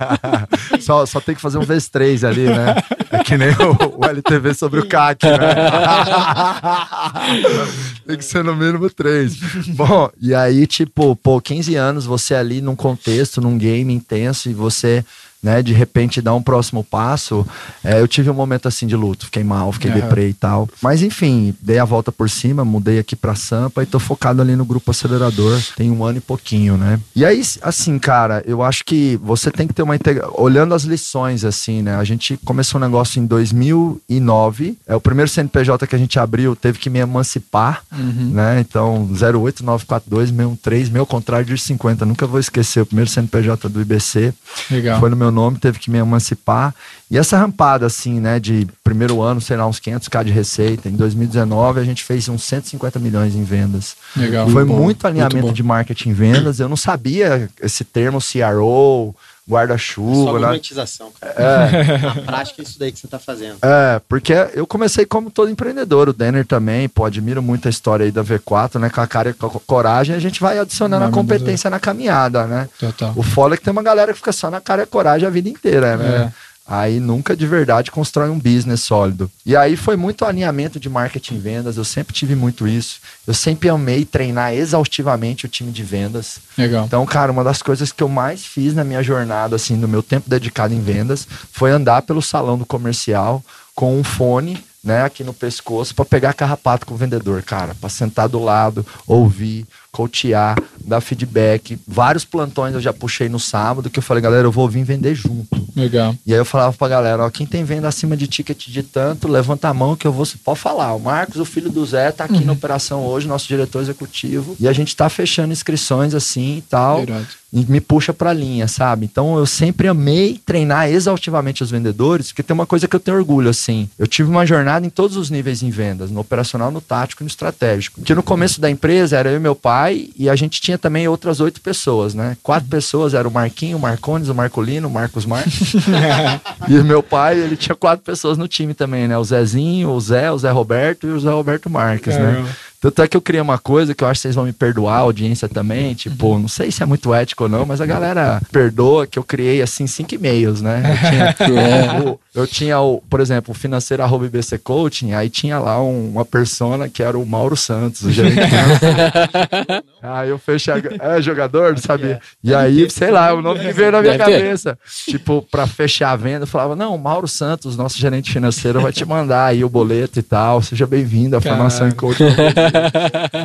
só, 0.80 1.04
só 1.06 1.20
tem 1.20 1.34
que 1.34 1.40
fazer 1.40 1.58
um 1.58 1.62
vezes 1.62 1.88
três 1.88 2.22
ali, 2.24 2.46
né? 2.46 2.76
É 3.10 3.18
que 3.22 3.36
nem 3.36 3.50
o, 3.50 3.98
o 3.98 4.04
LTV 4.04 4.54
sobre 4.54 4.80
o 4.80 4.86
CAC, 4.86 5.26
né? 5.26 5.36
tem 8.06 8.16
que 8.16 8.24
ser 8.24 8.44
no 8.44 8.56
mínimo 8.56 8.88
três. 8.90 9.36
Bom, 9.68 10.10
e 10.20 10.34
aí, 10.34 10.66
tipo, 10.66 11.14
pô, 11.16 11.40
15 11.40 11.74
anos 11.76 12.06
você 12.06 12.34
ali 12.34 12.60
num 12.60 12.76
contexto, 12.76 13.40
num 13.40 13.56
game 13.58 13.92
intenso, 13.92 14.50
e 14.50 14.54
você 14.54 15.04
né, 15.42 15.62
de 15.62 15.72
repente 15.72 16.20
dar 16.20 16.34
um 16.34 16.42
próximo 16.42 16.84
passo, 16.84 17.46
é, 17.82 18.00
eu 18.00 18.06
tive 18.08 18.28
um 18.30 18.34
momento 18.34 18.68
assim 18.68 18.86
de 18.86 18.94
luto, 18.96 19.26
fiquei 19.26 19.42
mal, 19.44 19.72
fiquei 19.72 19.90
Aham. 19.90 20.00
deprê 20.00 20.28
e 20.28 20.34
tal. 20.34 20.68
Mas 20.82 21.02
enfim, 21.02 21.54
dei 21.60 21.78
a 21.78 21.84
volta 21.84 22.12
por 22.12 22.28
cima, 22.28 22.64
mudei 22.64 22.98
aqui 22.98 23.16
pra 23.16 23.34
Sampa 23.34 23.82
e 23.82 23.86
tô 23.86 23.98
focado 23.98 24.42
ali 24.42 24.54
no 24.56 24.64
grupo 24.64 24.90
acelerador, 24.90 25.60
tem 25.76 25.90
um 25.90 26.04
ano 26.04 26.18
e 26.18 26.20
pouquinho, 26.20 26.76
né? 26.76 27.00
E 27.16 27.24
aí, 27.24 27.42
assim, 27.62 27.98
cara, 27.98 28.42
eu 28.46 28.62
acho 28.62 28.84
que 28.84 29.18
você 29.22 29.50
tem 29.50 29.66
que 29.66 29.72
ter 29.74 29.82
uma 29.82 29.96
integra... 29.96 30.28
olhando 30.40 30.74
as 30.74 30.82
lições 30.84 31.44
assim, 31.44 31.82
né? 31.82 31.96
A 31.96 32.04
gente 32.04 32.36
começou 32.44 32.78
um 32.80 32.84
negócio 32.84 33.20
em 33.20 33.26
2009, 33.26 34.76
é 34.86 34.94
o 34.94 35.00
primeiro 35.00 35.30
CNPJ 35.30 35.86
que 35.86 35.94
a 35.94 35.98
gente 35.98 36.18
abriu, 36.18 36.54
teve 36.56 36.78
que 36.78 36.90
me 36.90 36.98
emancipar, 36.98 37.82
Uhum. 37.92 38.30
né? 38.32 38.60
Então, 38.60 39.08
08942 39.12 40.28
613, 40.30 40.90
meu 40.90 41.06
contrário 41.06 41.46
de 41.46 41.56
50, 41.58 42.04
nunca 42.06 42.26
vou 42.26 42.38
esquecer, 42.40 42.80
o 42.82 42.86
primeiro 42.86 43.10
CNPJ 43.10 43.68
do 43.68 43.80
IBC 43.80 44.32
Legal. 44.70 45.00
foi 45.00 45.10
no 45.10 45.16
meu 45.16 45.29
nome, 45.30 45.58
teve 45.58 45.78
que 45.78 45.90
me 45.90 45.98
emancipar. 45.98 46.74
E 47.10 47.18
essa 47.18 47.36
rampada, 47.36 47.86
assim, 47.86 48.20
né, 48.20 48.38
de 48.38 48.66
primeiro 48.84 49.20
ano, 49.20 49.40
sei 49.40 49.56
lá, 49.56 49.66
uns 49.66 49.80
500k 49.80 50.24
de 50.24 50.30
receita. 50.30 50.88
Em 50.88 50.96
2019, 50.96 51.80
a 51.80 51.84
gente 51.84 52.04
fez 52.04 52.28
uns 52.28 52.44
150 52.44 52.98
milhões 52.98 53.34
em 53.34 53.42
vendas. 53.42 53.96
Legal. 54.16 54.48
Foi 54.48 54.64
bom, 54.64 54.76
muito 54.76 55.06
alinhamento 55.06 55.38
muito 55.38 55.56
de 55.56 55.62
marketing 55.62 56.12
vendas. 56.12 56.60
Eu 56.60 56.68
não 56.68 56.76
sabia 56.76 57.48
esse 57.60 57.84
termo 57.84 58.18
CRO, 58.20 59.14
Só 59.50 59.54
guarda-chuva, 59.54 60.38
né? 60.40 60.46
monetização, 60.46 61.12
cara. 61.20 61.34
É, 61.36 61.98
Na 61.98 62.14
prática, 62.22 62.62
é 62.62 62.64
isso 62.64 62.78
daí 62.78 62.92
que 62.92 62.98
você 62.98 63.08
tá 63.08 63.18
fazendo. 63.18 63.58
é, 63.62 64.00
porque 64.08 64.32
eu 64.54 64.66
comecei 64.66 65.04
como 65.04 65.30
todo 65.30 65.50
empreendedor, 65.50 66.08
o 66.08 66.12
Denner 66.12 66.46
também, 66.46 66.88
pô, 66.88 67.04
admiro 67.04 67.42
muito 67.42 67.66
a 67.68 67.70
história 67.70 68.04
aí 68.04 68.12
da 68.12 68.22
V4, 68.22 68.78
né? 68.78 68.90
Com 68.90 69.00
a 69.00 69.06
cara 69.06 69.30
e 69.30 69.34
com 69.34 69.46
a 69.46 69.50
coragem, 69.66 70.14
a 70.14 70.18
gente 70.18 70.40
vai 70.40 70.58
adicionando 70.58 71.04
a 71.04 71.10
competência 71.10 71.68
na 71.70 71.80
caminhada, 71.80 72.46
né? 72.46 72.68
Total. 72.78 73.12
O 73.16 73.22
foda 73.22 73.54
é 73.54 73.58
que 73.58 73.64
tem 73.64 73.72
uma 73.72 73.82
galera 73.82 74.12
que 74.12 74.18
fica 74.18 74.32
só 74.32 74.50
na 74.50 74.60
cara 74.60 74.82
e 74.82 74.86
coragem 74.86 75.26
a 75.26 75.30
vida 75.30 75.48
inteira, 75.48 75.96
né? 75.96 76.32
É. 76.36 76.49
Aí 76.70 77.00
nunca 77.00 77.36
de 77.36 77.48
verdade 77.48 77.90
constrói 77.90 78.30
um 78.30 78.38
business 78.38 78.82
sólido. 78.82 79.28
E 79.44 79.56
aí 79.56 79.76
foi 79.76 79.96
muito 79.96 80.24
alinhamento 80.24 80.78
de 80.78 80.88
marketing 80.88 81.34
e 81.34 81.38
vendas, 81.38 81.76
eu 81.76 81.84
sempre 81.84 82.14
tive 82.14 82.36
muito 82.36 82.68
isso. 82.68 83.00
Eu 83.26 83.34
sempre 83.34 83.68
amei 83.68 84.04
treinar 84.04 84.54
exaustivamente 84.54 85.46
o 85.46 85.48
time 85.48 85.72
de 85.72 85.82
vendas. 85.82 86.38
Legal. 86.56 86.84
Então, 86.86 87.04
cara, 87.04 87.32
uma 87.32 87.42
das 87.42 87.60
coisas 87.60 87.90
que 87.90 88.00
eu 88.00 88.08
mais 88.08 88.46
fiz 88.46 88.72
na 88.72 88.84
minha 88.84 89.02
jornada, 89.02 89.56
assim, 89.56 89.74
no 89.74 89.88
meu 89.88 90.00
tempo 90.00 90.30
dedicado 90.30 90.72
em 90.72 90.80
vendas, 90.80 91.26
foi 91.50 91.72
andar 91.72 92.02
pelo 92.02 92.22
salão 92.22 92.56
do 92.56 92.64
comercial 92.64 93.42
com 93.74 93.98
um 93.98 94.04
fone, 94.04 94.62
né, 94.82 95.02
aqui 95.02 95.24
no 95.24 95.34
pescoço, 95.34 95.94
para 95.94 96.04
pegar 96.04 96.34
carrapato 96.34 96.86
com 96.86 96.94
o 96.94 96.96
vendedor, 96.96 97.42
cara, 97.42 97.74
para 97.74 97.90
sentar 97.90 98.28
do 98.28 98.38
lado, 98.38 98.86
ouvir, 99.06 99.66
coachear, 99.90 100.56
dar 100.84 101.00
feedback. 101.00 101.78
Vários 101.86 102.24
plantões 102.24 102.74
eu 102.74 102.80
já 102.80 102.92
puxei 102.92 103.28
no 103.28 103.38
sábado 103.38 103.90
que 103.90 103.98
eu 103.98 104.02
falei, 104.02 104.22
galera, 104.22 104.46
eu 104.46 104.52
vou 104.52 104.68
vir 104.68 104.84
vender 104.84 105.14
junto. 105.14 105.48
Legal. 105.74 106.14
E 106.26 106.32
aí 106.32 106.38
eu 106.38 106.44
falava 106.44 106.76
pra 106.76 106.88
galera, 106.88 107.24
ó, 107.24 107.30
quem 107.30 107.46
tem 107.46 107.64
venda 107.64 107.88
acima 107.88 108.16
de 108.16 108.26
ticket 108.26 108.68
de 108.68 108.82
tanto, 108.82 109.28
levanta 109.28 109.68
a 109.68 109.74
mão 109.74 109.96
que 109.96 110.06
eu 110.06 110.12
vou. 110.12 110.26
Pode 110.44 110.58
falar. 110.60 110.94
O 110.94 111.00
Marcos, 111.00 111.36
o 111.36 111.44
filho 111.44 111.70
do 111.70 111.84
Zé, 111.84 112.12
tá 112.12 112.24
aqui 112.24 112.44
na 112.44 112.52
operação 112.52 113.04
hoje, 113.04 113.26
nosso 113.26 113.48
diretor 113.48 113.80
executivo. 113.82 114.56
E 114.60 114.68
a 114.68 114.72
gente 114.72 114.94
tá 114.94 115.08
fechando 115.08 115.52
inscrições 115.52 116.14
assim 116.14 116.58
e 116.58 116.62
tal. 116.62 117.02
Irado. 117.02 117.39
Me 117.52 117.80
puxa 117.80 118.12
pra 118.12 118.32
linha, 118.32 118.68
sabe? 118.68 119.04
Então 119.06 119.36
eu 119.36 119.44
sempre 119.44 119.88
amei 119.88 120.40
treinar 120.44 120.88
exaustivamente 120.88 121.62
os 121.62 121.70
vendedores, 121.70 122.28
porque 122.28 122.42
tem 122.42 122.54
uma 122.54 122.66
coisa 122.66 122.86
que 122.86 122.94
eu 122.94 123.00
tenho 123.00 123.16
orgulho, 123.16 123.50
assim. 123.50 123.88
Eu 123.98 124.06
tive 124.06 124.30
uma 124.30 124.46
jornada 124.46 124.86
em 124.86 124.90
todos 124.90 125.16
os 125.16 125.30
níveis 125.30 125.62
em 125.62 125.70
vendas, 125.70 126.10
no 126.10 126.20
operacional, 126.20 126.70
no 126.70 126.80
tático 126.80 127.22
e 127.22 127.24
no 127.24 127.28
estratégico. 127.28 128.00
Porque 128.00 128.14
no 128.14 128.22
começo 128.22 128.60
da 128.60 128.70
empresa 128.70 129.16
era 129.16 129.30
eu 129.30 129.36
e 129.36 129.40
meu 129.40 129.56
pai, 129.56 130.10
e 130.16 130.28
a 130.28 130.36
gente 130.36 130.60
tinha 130.60 130.78
também 130.78 131.08
outras 131.08 131.40
oito 131.40 131.60
pessoas, 131.60 132.14
né? 132.14 132.36
Quatro 132.42 132.68
pessoas 132.68 133.14
eram 133.14 133.30
o 133.30 133.32
Marquinho, 133.32 133.76
o 133.76 133.80
Marcones, 133.80 134.28
o 134.28 134.34
Marcolino, 134.34 134.86
o 134.86 134.90
Marcos 134.90 135.26
Marques. 135.26 135.74
e 136.68 136.78
o 136.78 136.84
meu 136.84 137.02
pai, 137.02 137.38
ele 137.38 137.56
tinha 137.56 137.74
quatro 137.74 138.04
pessoas 138.04 138.38
no 138.38 138.46
time 138.46 138.74
também, 138.74 139.08
né? 139.08 139.18
O 139.18 139.24
Zezinho, 139.24 139.90
o 139.90 140.00
Zé, 140.00 140.30
o 140.30 140.38
Zé 140.38 140.50
Roberto 140.50 141.06
e 141.06 141.10
o 141.10 141.18
Zé 141.18 141.30
Roberto 141.30 141.68
Marques, 141.68 142.14
né? 142.16 142.46
Tanto 142.80 143.02
é 143.02 143.06
que 143.08 143.14
eu 143.16 143.20
criei 143.20 143.42
uma 143.42 143.58
coisa 143.58 143.94
que 143.94 144.02
eu 144.02 144.08
acho 144.08 144.18
que 144.18 144.22
vocês 144.22 144.34
vão 144.34 144.44
me 144.46 144.52
perdoar, 144.54 144.94
a 144.96 145.00
audiência 145.00 145.48
também. 145.48 145.94
Tipo, 145.94 146.38
não 146.38 146.48
sei 146.48 146.70
se 146.70 146.82
é 146.82 146.86
muito 146.86 147.12
ético 147.12 147.42
ou 147.44 147.48
não, 147.48 147.66
mas 147.66 147.80
a 147.80 147.84
galera 147.86 148.40
perdoa 148.50 149.06
que 149.06 149.18
eu 149.18 149.22
criei 149.22 149.60
assim 149.60 149.86
cinco 149.86 150.14
e-mails, 150.14 150.62
né? 150.62 150.82
Eu 150.82 151.46
tinha, 151.46 152.00
o, 152.10 152.20
eu 152.34 152.46
tinha 152.46 152.80
o, 152.80 153.02
por 153.10 153.20
exemplo, 153.20 153.52
o 153.52 153.54
financeiro 153.54 154.02
arroba 154.02 154.24
IBC 154.24 154.58
Coaching, 154.58 155.12
aí 155.12 155.28
tinha 155.28 155.58
lá 155.58 155.82
um- 155.82 156.10
uma 156.12 156.24
persona 156.24 156.88
que 156.88 157.02
era 157.02 157.18
o 157.18 157.26
Mauro 157.26 157.56
Santos, 157.56 158.02
o 158.02 158.10
gerente 158.10 158.40
financeiro. 158.46 159.84
Aí 160.02 160.30
eu 160.30 160.38
fechei. 160.38 160.72
a- 160.72 161.16
É 161.18 161.20
jogador, 161.20 161.72
não 161.72 161.78
sabia? 161.78 162.20
E 162.42 162.54
aí, 162.54 162.88
sei 162.88 163.10
lá, 163.10 163.34
o 163.34 163.42
nome 163.42 163.60
que 163.60 163.70
veio 163.72 163.92
na 163.92 164.00
minha 164.00 164.14
cabeça. 164.18 164.78
Tipo, 165.06 165.42
pra 165.50 165.66
fechar 165.66 166.12
a 166.12 166.16
venda, 166.16 166.44
eu 166.44 166.46
falava: 166.46 166.74
não, 166.74 166.94
o 166.94 166.98
Mauro 166.98 167.28
Santos, 167.28 167.76
nosso 167.76 167.98
gerente 167.98 168.32
financeiro, 168.32 168.80
vai 168.80 168.92
te 168.92 169.04
mandar 169.04 169.44
aí 169.46 169.62
o 169.62 169.68
boleto 169.68 170.18
e 170.18 170.22
tal. 170.22 170.62
Seja 170.62 170.86
bem-vindo 170.86 171.36
à 171.36 171.40
formação 171.42 171.86
em 171.86 171.92
coaching. 171.92 172.24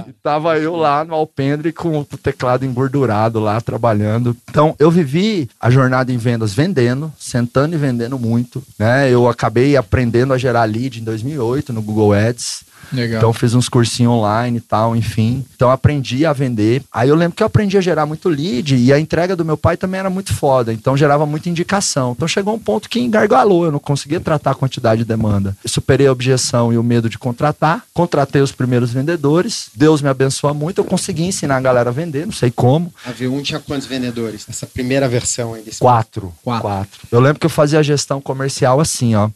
E 0.08 0.14
tava 0.24 0.58
eu 0.58 0.76
lá 0.76 1.04
no 1.04 1.14
alpendre 1.14 1.72
com 1.72 2.00
o 2.00 2.06
teclado 2.06 2.66
engordurado 2.66 3.40
lá, 3.40 3.60
trabalhando. 3.62 4.36
Então, 4.50 4.76
eu 4.80 4.90
vivi 4.92 5.50
a 5.60 5.70
jornada 5.70 6.12
em 6.12 6.18
vendas 6.18 6.54
vendendo, 6.54 7.12
sentando 7.18 7.76
e 7.76 7.78
vendendo 7.78 8.18
muito, 8.18 8.64
né? 8.78 9.10
Eu 9.10 9.28
acabei 9.28 9.76
aprendendo 9.76 10.34
a 10.34 10.38
gerar 10.38 10.64
lead 10.66 11.00
em 11.00 11.04
2008 11.04 11.74
no 11.74 11.82
Google 11.82 12.14
Ads. 12.14 12.64
Legal. 12.92 13.18
Então 13.18 13.34
fiz 13.34 13.54
uns 13.54 13.70
cursinhos 13.70 14.14
online 14.14 14.58
e 14.58 14.62
tal, 14.62 14.96
enfim. 14.96 15.46
Então 15.56 15.70
aprendi 15.70 16.26
a 16.26 16.34
vender. 16.34 16.84
Aí 16.92 17.10
eu 17.10 17.16
lembro 17.16 17.36
que 17.36 17.44
eu 17.44 17.48
aprendi 17.48 17.78
a 17.78 17.82
gerar 17.82 18.06
muito 18.06 18.30
lead 18.30 18.76
e 18.76 18.92
a 18.92 19.00
entrega 19.00 19.36
do 19.36 19.46
meu 19.46 19.58
pai 19.58 19.78
também 19.78 20.00
era 20.00 20.10
muito 20.10 20.34
foda. 20.34 20.74
Então 20.74 20.96
gerava 20.98 21.26
muita 21.26 21.50
indicação. 21.50 22.14
Então 22.14 22.28
chegou 22.28 22.54
um 22.54 22.60
ponto 22.60 22.90
que 22.90 23.00
engargalou, 23.00 23.66
eu 23.66 23.72
não 23.72 23.80
conseguia 23.80 24.20
tratar 24.20 24.52
a 24.52 24.56
quantidade 24.56 25.00
de 25.00 25.06
demanda. 25.06 25.56
Eu 25.64 25.70
superei 25.70 26.08
a 26.08 26.12
objeção 26.12 26.72
e 26.72 26.78
o 26.78 26.84
medo 26.84 27.10
de 27.10 27.18
contratar. 27.18 27.84
Contratei 27.94 28.42
os 28.42 28.52
primeiros 28.52 28.92
vendedores. 28.92 29.70
Deus 29.76 30.02
me 30.02 30.10
abençoa 30.10 30.54
muito. 30.54 30.80
Eu 30.80 30.86
consegui 30.86 31.24
ensinar 31.24 31.58
a 31.58 31.62
galera 31.62 31.90
a 31.90 31.94
vender, 31.94 32.26
não 32.26 32.34
sei 32.34 32.52
como. 32.52 32.94
A 33.06 33.12
V1 33.12 33.44
tinha 33.44 33.60
quantos 33.60 33.88
vendedores? 33.88 34.46
Essa 34.50 34.66
primeira 34.66 35.08
versão 35.08 35.54
aí 35.54 35.62
desse 35.62 35.80
Quatro. 35.80 36.34
Quatro. 36.44 37.02
Eu 37.12 37.20
lembro 37.20 37.40
que 37.40 37.46
eu 37.46 37.50
fazia 37.50 37.80
a 37.80 37.84
gestão 37.84 38.22
comercial 38.22 38.80
assim, 38.80 39.16
ó. 39.16 39.30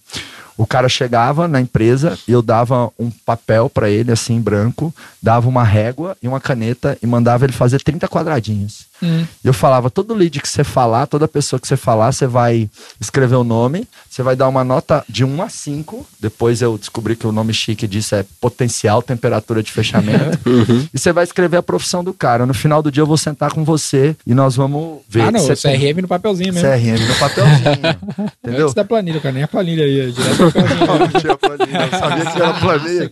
O 0.59 0.67
cara 0.67 0.89
chegava 0.89 1.47
na 1.47 1.61
empresa 1.61 2.19
e 2.27 2.33
eu 2.33 2.41
dava 2.41 2.91
um 2.99 3.09
papel 3.09 3.69
pra 3.69 3.89
ele, 3.89 4.11
assim, 4.11 4.41
branco, 4.41 4.93
dava 5.23 5.47
uma 5.47 5.63
régua 5.63 6.17
e 6.21 6.27
uma 6.27 6.41
caneta 6.41 6.97
e 7.01 7.07
mandava 7.07 7.45
ele 7.45 7.53
fazer 7.53 7.81
30 7.81 8.09
quadradinhos. 8.09 8.89
Hum. 9.01 9.25
E 9.41 9.47
eu 9.47 9.53
falava, 9.53 9.89
todo 9.89 10.13
lead 10.13 10.41
que 10.41 10.49
você 10.49 10.65
falar, 10.65 11.07
toda 11.07 11.29
pessoa 11.29 11.61
que 11.61 11.65
você 11.65 11.77
falar, 11.77 12.11
você 12.11 12.27
vai 12.27 12.69
escrever 12.99 13.35
o 13.35 13.43
nome, 13.45 13.87
você 14.09 14.21
vai 14.21 14.35
dar 14.35 14.49
uma 14.49 14.61
nota 14.61 15.01
de 15.07 15.23
1 15.23 15.41
a 15.41 15.47
5. 15.47 16.05
Depois 16.19 16.61
eu 16.61 16.77
descobri 16.77 17.15
que 17.15 17.25
o 17.25 17.31
nome 17.31 17.53
chique 17.53 17.87
disso 17.87 18.15
é 18.15 18.25
potencial 18.41 19.01
temperatura 19.01 19.63
de 19.63 19.71
fechamento. 19.71 20.39
E 20.93 20.97
você 20.97 21.13
vai 21.13 21.23
escrever 21.23 21.57
a 21.57 21.63
profissão 21.63 22.03
do 22.03 22.13
cara. 22.13 22.45
No 22.45 22.53
final 22.53 22.81
do 22.81 22.91
dia 22.91 23.01
eu 23.01 23.07
vou 23.07 23.17
sentar 23.17 23.51
com 23.51 23.63
você 23.63 24.15
e 24.25 24.33
nós 24.33 24.55
vamos 24.55 24.99
ver. 25.07 25.21
Ah, 25.21 25.31
não, 25.31 25.47
CRM 25.47 26.01
no 26.01 26.07
papelzinho 26.07 26.53
mesmo. 26.53 26.67
CRM 26.67 27.07
no 27.07 27.15
papelzinho. 27.15 28.31
entendeu? 28.43 28.63
Antes 28.63 28.73
da 28.73 28.83
planilha, 28.83 29.19
cara. 29.19 29.33
Nem 29.33 29.43
a 29.43 29.47
planilha 29.47 29.85
aí. 29.85 29.99
é 29.99 30.05
Direto. 30.07 30.48
Não, 30.55 30.99
não 30.99 31.07
tinha 31.19 31.37
planilha, 31.37 31.89
eu 31.91 31.99
sabia 31.99 32.25
que 32.25 32.41
era 32.41 32.53
planilha. 32.53 33.11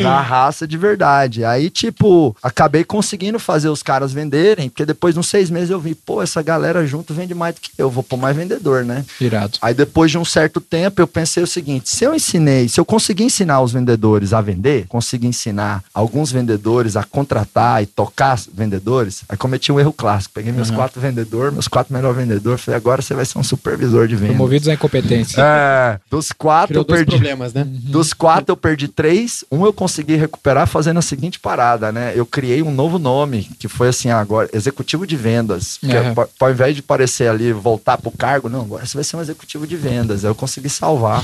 Na 0.00 0.20
raça 0.20 0.66
de 0.66 0.76
verdade. 0.76 1.44
Aí, 1.44 1.70
tipo, 1.70 2.36
acabei 2.42 2.84
conseguindo 2.84 3.38
fazer 3.38 3.68
os 3.68 3.82
caras 3.82 4.12
venderem, 4.12 4.68
porque 4.68 4.84
depois 4.84 5.14
de 5.14 5.20
uns 5.20 5.28
seis 5.28 5.50
meses 5.50 5.70
eu 5.70 5.80
vi, 5.80 5.94
pô, 5.94 6.22
essa 6.22 6.42
galera 6.42 6.86
junto 6.86 7.12
vende 7.14 7.34
mais 7.34 7.54
do 7.54 7.60
que 7.60 7.70
eu, 7.78 7.90
vou 7.90 8.02
pôr 8.02 8.16
mais 8.16 8.36
vendedor, 8.36 8.84
né? 8.84 9.04
Irado. 9.20 9.58
Aí 9.62 9.74
depois 9.74 10.10
de 10.10 10.18
um 10.18 10.24
certo 10.24 10.60
tempo 10.60 11.00
eu 11.00 11.06
pensei 11.06 11.42
o 11.42 11.46
seguinte: 11.46 11.88
se 11.90 12.04
eu 12.04 12.14
ensinei, 12.14 12.68
se 12.68 12.78
eu 12.80 12.84
conseguir 12.84 13.24
ensinar 13.24 13.60
os 13.60 13.72
vendedores 13.72 14.32
a 14.32 14.40
vender, 14.40 14.86
conseguir 14.88 15.26
ensinar 15.26 15.82
alguns 15.94 16.30
vendedores 16.32 16.96
a 16.96 17.04
contratar 17.04 17.82
e 17.82 17.86
tocar 17.86 18.38
vendedores, 18.52 19.22
aí 19.28 19.36
cometi 19.36 19.72
um 19.72 19.80
erro 19.80 19.92
clássico. 19.92 20.34
Peguei 20.34 20.52
meus 20.52 20.68
Uhum. 20.70 20.76
quatro 20.76 21.00
vendedores, 21.00 21.52
meus 21.54 21.68
quatro 21.68 21.92
melhores 21.94 22.16
vendedores, 22.16 22.60
falei, 22.62 22.76
agora 22.76 23.00
você 23.00 23.14
vai 23.14 23.24
ser 23.24 23.38
um 23.38 23.42
supervisor 23.42 24.06
de 24.06 24.14
venda. 24.16 24.34
Promovidos 24.34 24.68
à 24.68 24.74
incompetência. 24.74 25.40
É, 25.40 25.98
dos 26.10 26.30
quatro 26.32 26.57
Criou 26.66 26.80
eu 26.82 26.84
dois 26.84 27.00
perdi. 27.00 27.12
problemas, 27.12 27.52
né? 27.54 27.64
Dos 27.66 28.12
quatro 28.12 28.52
eu 28.52 28.56
perdi 28.56 28.88
três, 28.88 29.44
um 29.52 29.64
eu 29.64 29.72
consegui 29.72 30.16
recuperar 30.16 30.66
fazendo 30.66 30.98
a 30.98 31.02
seguinte 31.02 31.38
parada, 31.38 31.92
né? 31.92 32.12
Eu 32.16 32.26
criei 32.26 32.62
um 32.62 32.72
novo 32.72 32.98
nome, 32.98 33.48
que 33.58 33.68
foi 33.68 33.88
assim, 33.88 34.10
agora, 34.10 34.48
executivo 34.52 35.06
de 35.06 35.16
vendas. 35.16 35.78
Pa- 36.14 36.28
Ao 36.40 36.50
invés 36.50 36.74
de 36.74 36.82
parecer 36.82 37.28
ali, 37.28 37.52
voltar 37.52 37.98
pro 37.98 38.10
cargo, 38.10 38.48
não, 38.48 38.62
agora 38.62 38.84
você 38.84 38.96
vai 38.96 39.04
ser 39.04 39.16
um 39.16 39.20
executivo 39.20 39.66
de 39.66 39.76
vendas. 39.76 40.24
Eu 40.24 40.34
consegui 40.34 40.68
salvar. 40.68 41.22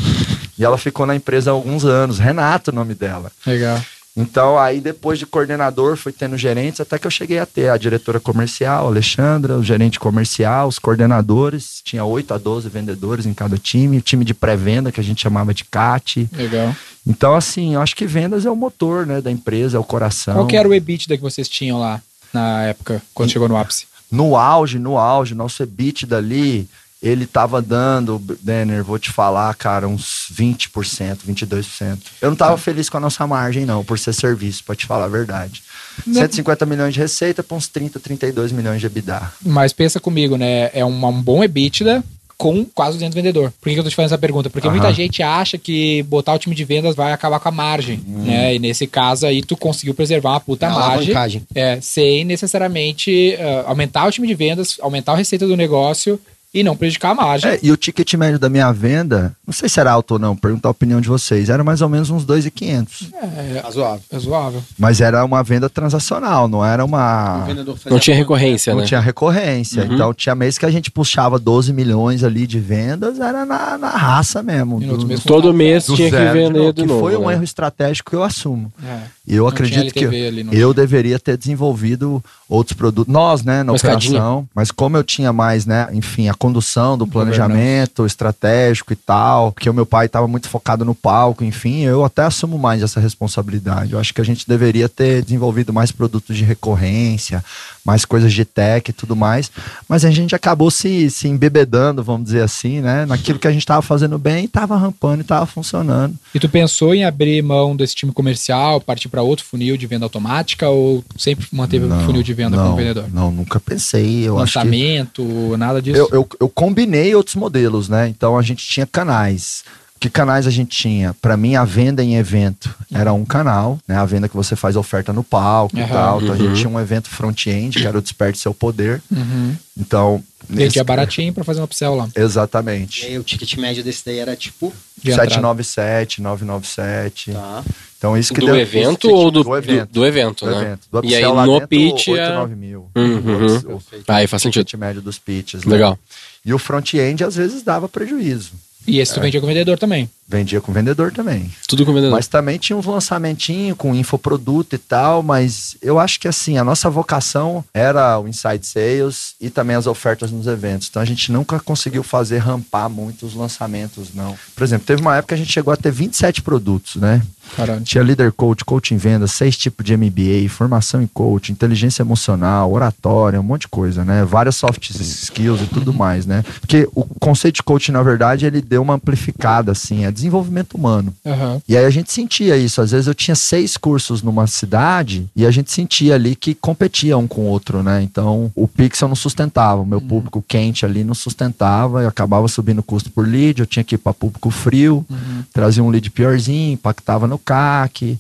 E 0.57 0.65
ela 0.65 0.79
ficou 0.79 1.05
na 1.07 1.17
empresa 1.17 1.51
há 1.51 1.53
alguns 1.55 1.85
anos. 1.85 2.19
Renato, 2.19 2.71
o 2.71 2.75
nome 2.75 2.95
dela. 2.95 3.33
Legal. 3.47 3.81
Então, 4.17 4.57
aí 4.57 4.81
depois 4.81 5.19
de 5.19 5.27
coordenador, 5.27 5.97
fui 5.97 6.13
tendo 6.13 6.39
gerentes, 6.39 6.81
até 6.81 6.99
que 6.99 7.07
eu 7.07 7.11
cheguei 7.11 7.41
a 7.41 7.47
ter 7.47 7.69
a 7.69 7.77
diretora 7.77 8.21
comercial, 8.21 8.87
Alexandra, 8.87 9.59
o 9.59 9.65
gerente 9.65 9.99
comercial, 9.99 10.69
os 10.69 10.79
coordenadores. 10.79 11.81
Tinha 11.85 12.05
8 12.05 12.33
a 12.33 12.39
12 12.39 12.69
vendedores 12.69 13.27
em 13.27 13.35
cada 13.35 13.59
time, 13.59 13.99
o 13.99 14.03
time 14.03 14.25
de 14.25 14.33
pré-venda, 14.33 14.93
que 14.93 15.01
a 15.01 15.05
gente 15.05 15.21
chamava 15.21 15.53
de 15.53 15.65
CAT. 15.65 16.29
Legal. 16.33 16.75
Então, 17.05 17.35
assim, 17.35 17.75
eu 17.75 17.83
acho 17.83 17.97
que 17.97 18.07
vendas 18.07 18.47
é 18.47 18.51
o 18.51 18.55
motor, 18.57 19.05
né, 19.05 19.21
da 19.21 19.33
empresa, 19.33 19.77
é 19.77 19.81
o 19.81 19.85
coração. 19.85 20.35
Qual 20.35 20.47
que 20.47 20.57
era 20.57 20.69
o 20.69 20.73
EBITDA 20.73 21.17
que 21.17 21.23
vocês 21.23 21.49
tinham 21.49 21.81
lá 21.81 22.01
na 22.33 22.63
época, 22.63 23.03
quando 23.13 23.31
chegou 23.31 23.49
no 23.49 23.57
ápice? 23.57 23.87
No 24.11 24.37
auge, 24.37 24.79
no 24.79 24.97
auge, 24.97 25.35
nosso 25.35 25.61
EBITDA 25.61 26.19
ali, 26.19 26.69
ele 27.05 27.27
tava 27.27 27.61
dando, 27.61 28.19
Denner, 28.41 28.83
vou 28.83 28.99
te 28.99 29.11
falar, 29.11 29.55
cara, 29.57 29.87
uns 29.87 30.27
20%, 30.33 31.19
22%. 31.29 31.99
Eu 32.23 32.31
não 32.31 32.37
tava 32.37 32.57
feliz 32.57 32.89
com 32.89 32.97
a 32.97 33.01
nossa 33.01 33.27
margem, 33.27 33.67
não, 33.67 33.85
por 33.85 33.99
ser 33.99 34.15
serviço, 34.15 34.65
pra 34.65 34.75
te 34.75 34.87
falar 34.87 35.05
a 35.05 35.09
verdade. 35.09 35.63
150 36.11 36.65
milhões 36.65 36.95
de 36.95 37.01
receita 37.01 37.43
para 37.43 37.57
uns 37.59 37.69
30, 37.69 38.01
32 38.01 38.53
milhões 38.53 38.81
de 38.81 38.87
EBITDA. 38.87 39.21
Mas 39.45 39.75
pensa 39.75 40.01
comigo, 40.01 40.39
né? 40.39 40.71
É 40.73 40.83
um, 40.83 41.07
um 41.07 41.23
bom 41.23 41.45
EBITDA 41.45 42.03
com 42.39 42.65
quase 42.65 42.95
200 42.95 43.15
vendedor. 43.15 43.53
Por 43.61 43.71
que, 43.71 43.79
eu 43.79 43.85
tô 43.85 43.91
te 43.91 43.95
fazendo 43.95 44.13
essa 44.13 44.19
pergunta? 44.19 44.49
Porque 44.49 44.67
Aham. 44.67 44.77
muita 44.77 44.93
gente 44.93 45.23
acha 45.23 45.59
que 45.59 46.03
botar 46.05 46.33
o 46.33 46.39
time 46.39 46.55
de 46.55 46.65
vendas 46.65 46.97
vai 46.97 47.13
acabar 47.13 47.39
com 47.39 47.49
a 47.51 47.53
margem, 47.53 48.03
né? 48.07 48.55
E 48.55 48.59
nesse 48.59 48.87
caso 48.87 49.27
aí 49.27 49.43
tu 49.43 49.59
conseguiu 49.59 49.95
preservar 49.95 50.31
uma 50.31 50.41
puta 50.41 50.67
É 50.67 50.71
margem. 50.71 51.47
É, 51.55 51.79
sem 51.83 52.25
necessariamente 52.25 53.37
ah, 53.39 53.65
aumentar 53.67 54.07
o 54.07 54.11
time 54.11 54.27
de 54.27 54.35
vendas, 54.35 54.79
aumentar 54.81 55.13
a 55.13 55.17
receita 55.17 55.47
do 55.47 55.57
negócio 55.57 56.19
e 56.55 56.63
não 56.63 56.77
prejudicar 56.77 57.11
a 57.11 57.15
margem. 57.17 57.51
É, 57.51 57.59
e 57.63 57.73
o 57.73 57.77
ticket 57.77 58.15
médio 58.15 58.39
da 58.39 58.49
minha 58.49 58.71
venda, 58.73 59.35
não 59.47 59.53
sei 59.53 59.69
se 59.69 59.81
era 59.81 59.91
alto 59.91 60.13
ou 60.13 60.19
não, 60.21 60.37
perguntar 60.37 60.69
a 60.69 60.71
opinião 60.71 61.01
de 61.01 61.09
vocês, 61.09 61.49
era 61.49 61.65
mais 61.65 61.83
ou 61.83 61.89
menos 61.89 62.09
uns 62.11 62.25
2,500. 62.25 63.09
É, 63.13 63.61
Razoável. 63.61 64.01
razoável. 64.13 64.63
Mas 64.79 65.01
era 65.01 65.25
uma 65.25 65.43
venda 65.43 65.69
transacional, 65.69 66.47
não 66.47 66.65
era 66.65 66.85
uma. 66.85 67.47
Não 67.91 67.99
tinha 67.99 68.17
recorrência, 68.17 68.73
Não 68.73 68.81
né? 68.83 68.87
tinha 68.87 69.01
recorrência. 69.01 69.83
Uhum. 69.85 69.95
Então 69.95 70.15
tinha 70.15 70.35
mês 70.35 70.57
que 70.57 70.65
a 70.65 70.71
gente 70.71 70.91
puxava 70.91 71.39
12 71.39 71.73
milhões 71.73 72.23
ali 72.23 72.47
de 72.47 72.61
vendas, 72.61 73.19
era 73.19 73.45
na, 73.45 73.77
na 73.77 73.89
raça 73.91 74.43
mesmo. 74.43 74.79
Do- 74.81 75.07
mês 75.07 75.25
Todo 75.25 75.53
mês 75.53 75.87
do 75.87 75.97
tinha 75.97 76.11
que 76.11 76.17
zero 76.17 76.33
de 76.33 76.39
vender 76.39 76.59
novo, 76.59 76.73
de 76.73 76.83
que 76.83 76.89
novo. 76.89 77.01
foi 77.01 77.17
um 77.17 77.27
né? 77.27 77.33
erro 77.35 77.43
estratégico 77.45 78.11
que 78.11 78.17
eu 78.17 78.23
assumo. 78.23 78.73
É. 78.87 78.99
E 79.27 79.35
eu 79.35 79.43
Não 79.45 79.49
acredito 79.49 79.93
que 79.93 80.05
ali, 80.05 80.45
não 80.45 80.53
eu 80.53 80.75
deveria 80.75 81.19
ter 81.19 81.37
desenvolvido 81.39 82.23
outros 82.49 82.77
produtos. 82.77 83.13
Nós, 83.13 83.43
né, 83.43 83.63
na 83.63 83.75
escadinha. 83.75 84.19
operação. 84.21 84.49
Mas 84.55 84.71
como 84.71 84.97
eu 84.99 85.03
tinha 85.03 85.33
mais, 85.33 85.65
né, 85.65 85.89
enfim, 85.93 86.29
a 86.29 86.35
condução 86.45 86.99
do 86.99 87.07
planejamento 87.07 88.05
estratégico 88.05 88.93
e 88.93 88.97
tal, 88.97 89.51
porque 89.51 89.71
o 89.71 89.73
meu 89.73 89.87
pai 89.87 90.05
estava 90.05 90.29
muito 90.29 90.47
focado 90.47 90.85
no 90.85 90.95
palco, 90.95 91.43
enfim, 91.43 91.85
eu 91.85 92.05
até 92.05 92.23
assumo 92.23 92.59
mais 92.59 92.83
essa 92.83 93.01
responsabilidade. 93.01 93.95
Eu 93.95 93.99
acho 93.99 94.13
que 94.13 94.21
a 94.21 94.25
gente 94.25 94.47
deveria 94.47 94.87
ter 94.87 95.23
desenvolvido 95.23 95.73
mais 95.73 95.91
produtos 95.91 96.37
de 96.37 96.45
recorrência, 96.45 97.43
mais 97.85 98.05
coisas 98.05 98.33
de 98.33 98.45
tech 98.45 98.91
e 98.91 98.95
tudo 98.95 99.15
mais. 99.15 99.51
Mas 99.89 100.05
a 100.05 100.11
gente 100.11 100.35
acabou 100.35 100.71
se, 100.71 101.11
se 101.11 101.29
embebedando, 101.29 102.03
vamos 102.03 102.25
dizer 102.25 102.43
assim, 102.43 102.81
né, 102.81 103.05
naquilo 103.05 103.39
que 103.39 103.47
a 103.47 103.53
gente 103.53 103.63
estava 103.63 103.83
fazendo 103.83 104.19
bem 104.19 104.43
e 104.43 104.47
estava 104.47 104.77
rampando 104.77 105.19
e 105.19 105.23
estava 105.23 105.45
funcionando. 105.47 106.17
E 106.35 106.41
tu 106.41 106.49
pensou 106.49 106.95
em 106.95 107.05
abrir 107.05 107.43
mão 107.43 107.77
desse 107.77 107.95
time 107.95 108.13
comercial, 108.13 108.81
partir 108.81 109.09
para 109.09 109.23
outro 109.23 109.45
funil 109.45 109.77
de 109.77 109.87
venda 109.87 110.07
automática 110.07 110.69
ou 110.69 111.05
sempre 111.17 111.47
manteve 111.53 111.85
um 111.85 112.05
funil 112.05 112.23
de 112.23 112.33
venda 112.33 112.57
não, 112.57 112.65
como 112.65 112.77
vendedor? 112.77 113.05
Não, 113.13 113.31
nunca 113.31 113.61
pensei. 113.61 114.27
Eu 114.27 114.39
acho 114.39 114.53
que 114.53 114.59
Lançamento, 114.59 115.57
nada 115.57 115.83
disso? 115.83 115.99
eu, 115.99 116.09
eu, 116.11 116.29
eu 116.41 116.49
combinei 116.49 117.15
outros 117.15 117.37
modelos, 117.37 117.89
né? 117.89 118.09
Então 118.09 118.39
a 118.39 118.43
gente 118.43 118.67
tinha 118.67 118.87
canais. 118.87 119.65
Que 120.01 120.11
canais 120.11 120.47
a 120.47 120.51
gente 120.51 120.77
tinha? 120.77 121.15
Para 121.15 121.35
mim, 121.35 121.55
a 121.55 121.65
venda 121.65 122.05
em 122.05 122.17
evento 122.17 122.75
era 122.93 123.13
um 123.15 123.25
canal, 123.25 123.79
né? 123.89 123.97
A 123.97 124.05
venda 124.05 124.29
que 124.29 124.37
você 124.37 124.55
faz 124.55 124.77
oferta 124.77 125.15
no 125.15 125.25
palco 125.25 125.77
e 125.79 125.81
Aham. 125.81 125.89
tal. 125.93 126.21
Então 126.23 126.35
a 126.35 126.39
Uhum. 126.39 126.47
gente 126.49 126.59
tinha 126.61 126.69
um 126.69 126.79
evento 126.79 127.09
front-end, 127.09 127.79
que 127.81 127.87
era 127.87 127.97
o 127.97 128.03
Desperte 128.03 128.39
Seu 128.39 128.53
Poder. 128.53 129.01
Uhum. 129.11 129.57
Então. 129.79 130.23
Vendia 130.47 130.67
nesse- 130.67 130.85
baratinho 130.85 131.33
para 131.33 131.43
fazer 131.43 131.63
um 131.63 131.65
upsell 131.65 131.95
lá. 131.95 132.07
E 132.15 132.21
Exatamente. 132.21 133.07
aí 133.07 133.19
o 133.19 133.23
ticket 133.23 133.57
médio 133.57 133.83
desse 133.83 134.05
daí 134.05 134.19
era 134.19 134.37
tipo. 134.37 134.71
De 135.03 135.11
entrada. 135.11 135.31
797, 135.31 136.21
997. 136.21 137.33
Tá. 137.33 137.65
Então 137.97 138.17
isso 138.19 138.35
que 138.35 138.41
Do 138.41 138.47
deu- 138.47 138.57
evento 138.57 139.09
ou 139.11 139.31
do, 139.31 139.43
do 139.43 139.57
evento? 139.57 139.89
do, 139.89 140.01
do 140.01 140.07
evento, 140.07 140.45
Do 140.45 140.51
né? 140.51 140.61
evento. 140.61 140.81
Do 140.93 141.01
E 141.05 141.15
aí 141.15 141.23
no 141.25 141.47
dentro, 141.47 141.69
pitch 141.69 142.09
8, 142.09 142.17
é- 142.21 142.35
9 142.35 142.55
mil. 142.55 142.91
Uhum. 142.95 143.47
O- 143.47 143.77
o- 143.77 143.83
Aí 144.09 144.27
faz 144.27 144.43
sentido. 144.43 144.65
ticket 144.65 144.79
médio 144.79 145.01
dos 145.01 145.19
pitches. 145.19 145.65
né? 145.65 145.73
Legal. 145.73 145.99
E 146.45 146.53
o 146.53 146.59
front-end 146.59 147.25
às 147.25 147.37
vezes 147.37 147.63
dava 147.63 147.89
prejuízo. 147.89 148.53
E 148.87 149.01
esse 149.01 149.15
tu 149.15 149.21
vendia 149.21 149.41
com 149.41 149.47
vendedor 149.47 149.79
também. 149.79 150.09
Vendia 150.27 150.61
com 150.61 150.73
vendedor 150.73 151.13
também. 151.13 151.53
Tudo 151.69 151.85
com 151.85 151.93
vendedor. 151.93 152.17
Mas 152.17 152.27
também 152.27 152.59
tinha 152.59 152.77
uns 152.77 152.87
lançamentinhos 152.87 153.77
com 153.77 153.95
infoproduto 153.95 154.75
e 154.75 154.79
tal, 154.79 155.23
mas 155.23 155.77
eu 155.83 155.99
acho 155.99 156.19
que 156.19 156.27
assim, 156.27 156.57
a 156.57 156.65
nossa 156.65 156.89
vocação 156.89 157.63
era 157.75 158.19
o 158.19 158.27
inside 158.27 158.67
sales 158.67 159.35
e 159.41 159.51
também 159.51 159.77
as 159.77 159.87
ofertas 159.87 160.31
nos 160.31 160.47
eventos. 160.47 160.89
Então 160.89 161.03
a 161.03 161.05
gente 161.05 161.31
nunca 161.31 161.61
conseguiu 161.61 162.03
fazer 162.03 162.39
rampar 162.39 162.89
muito 162.89 163.27
os 163.27 163.35
lançamentos, 163.35 164.15
não. 164.15 164.37
Por 164.55 164.65
exemplo, 164.65 164.87
teve 164.87 165.03
uma 165.03 165.17
época 165.17 165.35
que 165.35 165.35
a 165.35 165.45
gente 165.45 165.53
chegou 165.53 165.73
a 165.73 165.77
ter 165.77 165.93
27 165.93 166.41
produtos, 166.43 166.97
né? 166.97 167.23
Caralho. 167.57 167.83
Tinha 167.83 168.03
líder 168.03 168.33
coach, 168.33 168.65
coaching 168.65 168.97
vendas, 168.97 169.33
seis 169.33 169.57
tipos 169.57 169.85
de 169.85 169.97
MBA, 169.97 170.49
formação 170.49 171.03
em 171.03 171.07
coach, 171.07 171.53
inteligência 171.53 172.03
emocional, 172.03 172.73
oratória, 172.73 173.39
um 173.39 173.45
monte 173.45 173.63
de 173.63 173.69
coisa, 173.69 174.05
né? 174.05 174.25
Várias 174.25 174.57
soft 174.57 174.91
skills 174.91 175.61
e 175.61 175.67
tudo 175.67 175.93
mais, 175.93 176.27
né? 176.27 176.43
Porque 176.61 176.89
o 176.95 177.05
conceito 177.21 177.57
de 177.57 177.63
coaching, 177.63 177.93
na 177.93 178.03
verdade, 178.03 178.47
ele 178.47 178.61
deu 178.61 178.83
uma 178.83 178.95
amplificada, 178.95 179.73
assim, 179.73 180.05
é 180.05 180.11
desenvolvimento 180.15 180.75
humano. 180.75 181.13
Aham. 181.27 181.61
E 181.69 181.77
aí 181.77 181.85
a 181.85 181.91
gente 181.91 182.13
sentia 182.13 182.57
isso. 182.57 182.81
Às 182.81 182.93
vezes 182.93 183.07
eu 183.07 183.15
tinha 183.15 183.35
seis 183.35 183.77
cursos 183.77 184.23
numa 184.23 184.47
cidade 184.47 185.27
e 185.35 185.45
a 185.45 185.51
gente 185.51 185.71
sentia 185.71 186.15
ali 186.15 186.35
que 186.35 186.55
competia 186.55 187.19
um 187.19 187.27
com 187.27 187.43
o 187.43 187.47
outro, 187.47 187.83
né? 187.83 188.03
Então 188.03 188.51
o 188.55 188.67
Pixel 188.67 189.09
não 189.09 189.17
sustentava, 189.17 189.81
o 189.81 189.87
meu 189.87 190.01
público 190.01 190.43
quente 190.47 190.87
ali 190.87 191.05
não 191.05 191.15
sustentava, 191.15 192.03
eu 192.03 192.09
acabava 192.09 192.47
subindo 192.49 192.79
o 192.79 192.83
custo 192.83 193.11
por 193.11 193.27
lead, 193.27 193.61
eu 193.61 193.67
tinha 193.67 193.85
que 193.85 193.97
ir 193.97 193.99
para 193.99 194.15
público 194.15 194.51
frio, 194.51 195.05
trazia 195.53 195.83
um 195.83 195.91
lead 195.91 196.11
piorzinho, 196.11 196.73
impactava 196.73 197.27
no 197.27 197.39
CAC. 197.39 198.19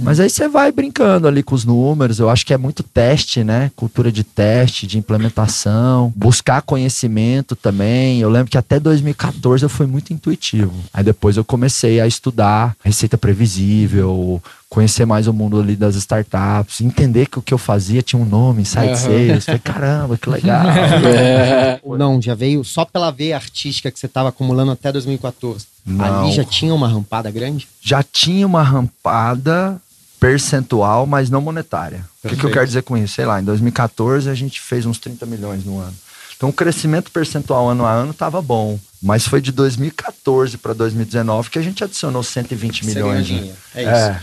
Mas 0.00 0.20
aí 0.20 0.28
você 0.28 0.48
vai 0.48 0.72
brincando 0.72 1.28
ali 1.28 1.42
com 1.42 1.54
os 1.54 1.64
números, 1.64 2.18
eu 2.18 2.28
acho 2.28 2.44
que 2.44 2.52
é 2.52 2.58
muito 2.58 2.82
teste, 2.82 3.44
né? 3.44 3.70
Cultura 3.76 4.10
de 4.10 4.24
teste, 4.24 4.86
de 4.86 4.98
implementação, 4.98 6.12
buscar 6.16 6.62
conhecimento 6.62 7.54
também. 7.54 8.20
Eu 8.20 8.30
lembro 8.30 8.50
que 8.50 8.58
até 8.58 8.80
2014 8.80 9.62
eu 9.62 9.68
fui 9.68 9.86
muito 9.86 10.12
intuitivo. 10.12 10.72
Aí 10.92 11.04
depois 11.04 11.35
eu 11.36 11.44
comecei 11.44 12.00
a 12.00 12.06
estudar 12.06 12.76
receita 12.84 13.16
previsível, 13.18 14.42
conhecer 14.68 15.04
mais 15.06 15.26
o 15.26 15.32
mundo 15.32 15.60
ali 15.60 15.76
das 15.76 15.94
startups, 15.96 16.80
entender 16.80 17.26
que 17.26 17.38
o 17.38 17.42
que 17.42 17.54
eu 17.54 17.58
fazia 17.58 18.02
tinha 18.02 18.20
um 18.20 18.24
nome, 18.24 18.62
Inside 18.62 18.86
Aham. 18.86 18.96
Sales. 18.96 19.44
Falei, 19.44 19.60
caramba, 19.60 20.16
que 20.18 20.28
legal. 20.28 20.66
É, 21.06 21.80
não, 21.96 22.20
já 22.20 22.34
veio 22.34 22.64
só 22.64 22.84
pela 22.84 23.10
veia 23.10 23.36
artística 23.36 23.90
que 23.90 23.98
você 23.98 24.06
estava 24.06 24.28
acumulando 24.30 24.72
até 24.72 24.90
2014. 24.92 25.66
Não. 25.84 26.04
Ali 26.04 26.32
já 26.32 26.44
tinha 26.44 26.74
uma 26.74 26.88
rampada 26.88 27.30
grande? 27.30 27.68
Já 27.80 28.02
tinha 28.02 28.46
uma 28.46 28.62
rampada 28.62 29.80
percentual, 30.18 31.06
mas 31.06 31.30
não 31.30 31.40
monetária. 31.40 31.98
O 32.24 32.28
que, 32.28 32.28
que 32.28 32.34
eu 32.34 32.36
Perfeito. 32.36 32.54
quero 32.54 32.66
dizer 32.66 32.82
com 32.82 32.96
isso? 32.96 33.14
Sei 33.14 33.24
lá, 33.24 33.40
em 33.40 33.44
2014 33.44 34.28
a 34.28 34.34
gente 34.34 34.60
fez 34.60 34.84
uns 34.86 34.98
30 34.98 35.24
milhões 35.26 35.64
no 35.64 35.78
ano. 35.78 35.94
Então 36.36 36.50
o 36.50 36.52
crescimento 36.52 37.10
percentual 37.10 37.68
ano 37.68 37.84
a 37.86 37.92
ano 37.92 38.10
estava 38.12 38.40
bom. 38.42 38.78
Mas 39.02 39.26
foi 39.28 39.40
de 39.42 39.52
2014 39.52 40.56
para 40.58 40.72
2019 40.72 41.50
que 41.50 41.58
a 41.58 41.62
gente 41.62 41.84
adicionou 41.84 42.22
120 42.22 42.84
Você 42.84 42.94
ganhou 42.94 43.10
milhões. 43.10 43.28
né? 43.30 43.36
dinheiro. 43.38 43.58
É 43.74 43.82
isso. 43.82 43.90
É. 43.90 44.20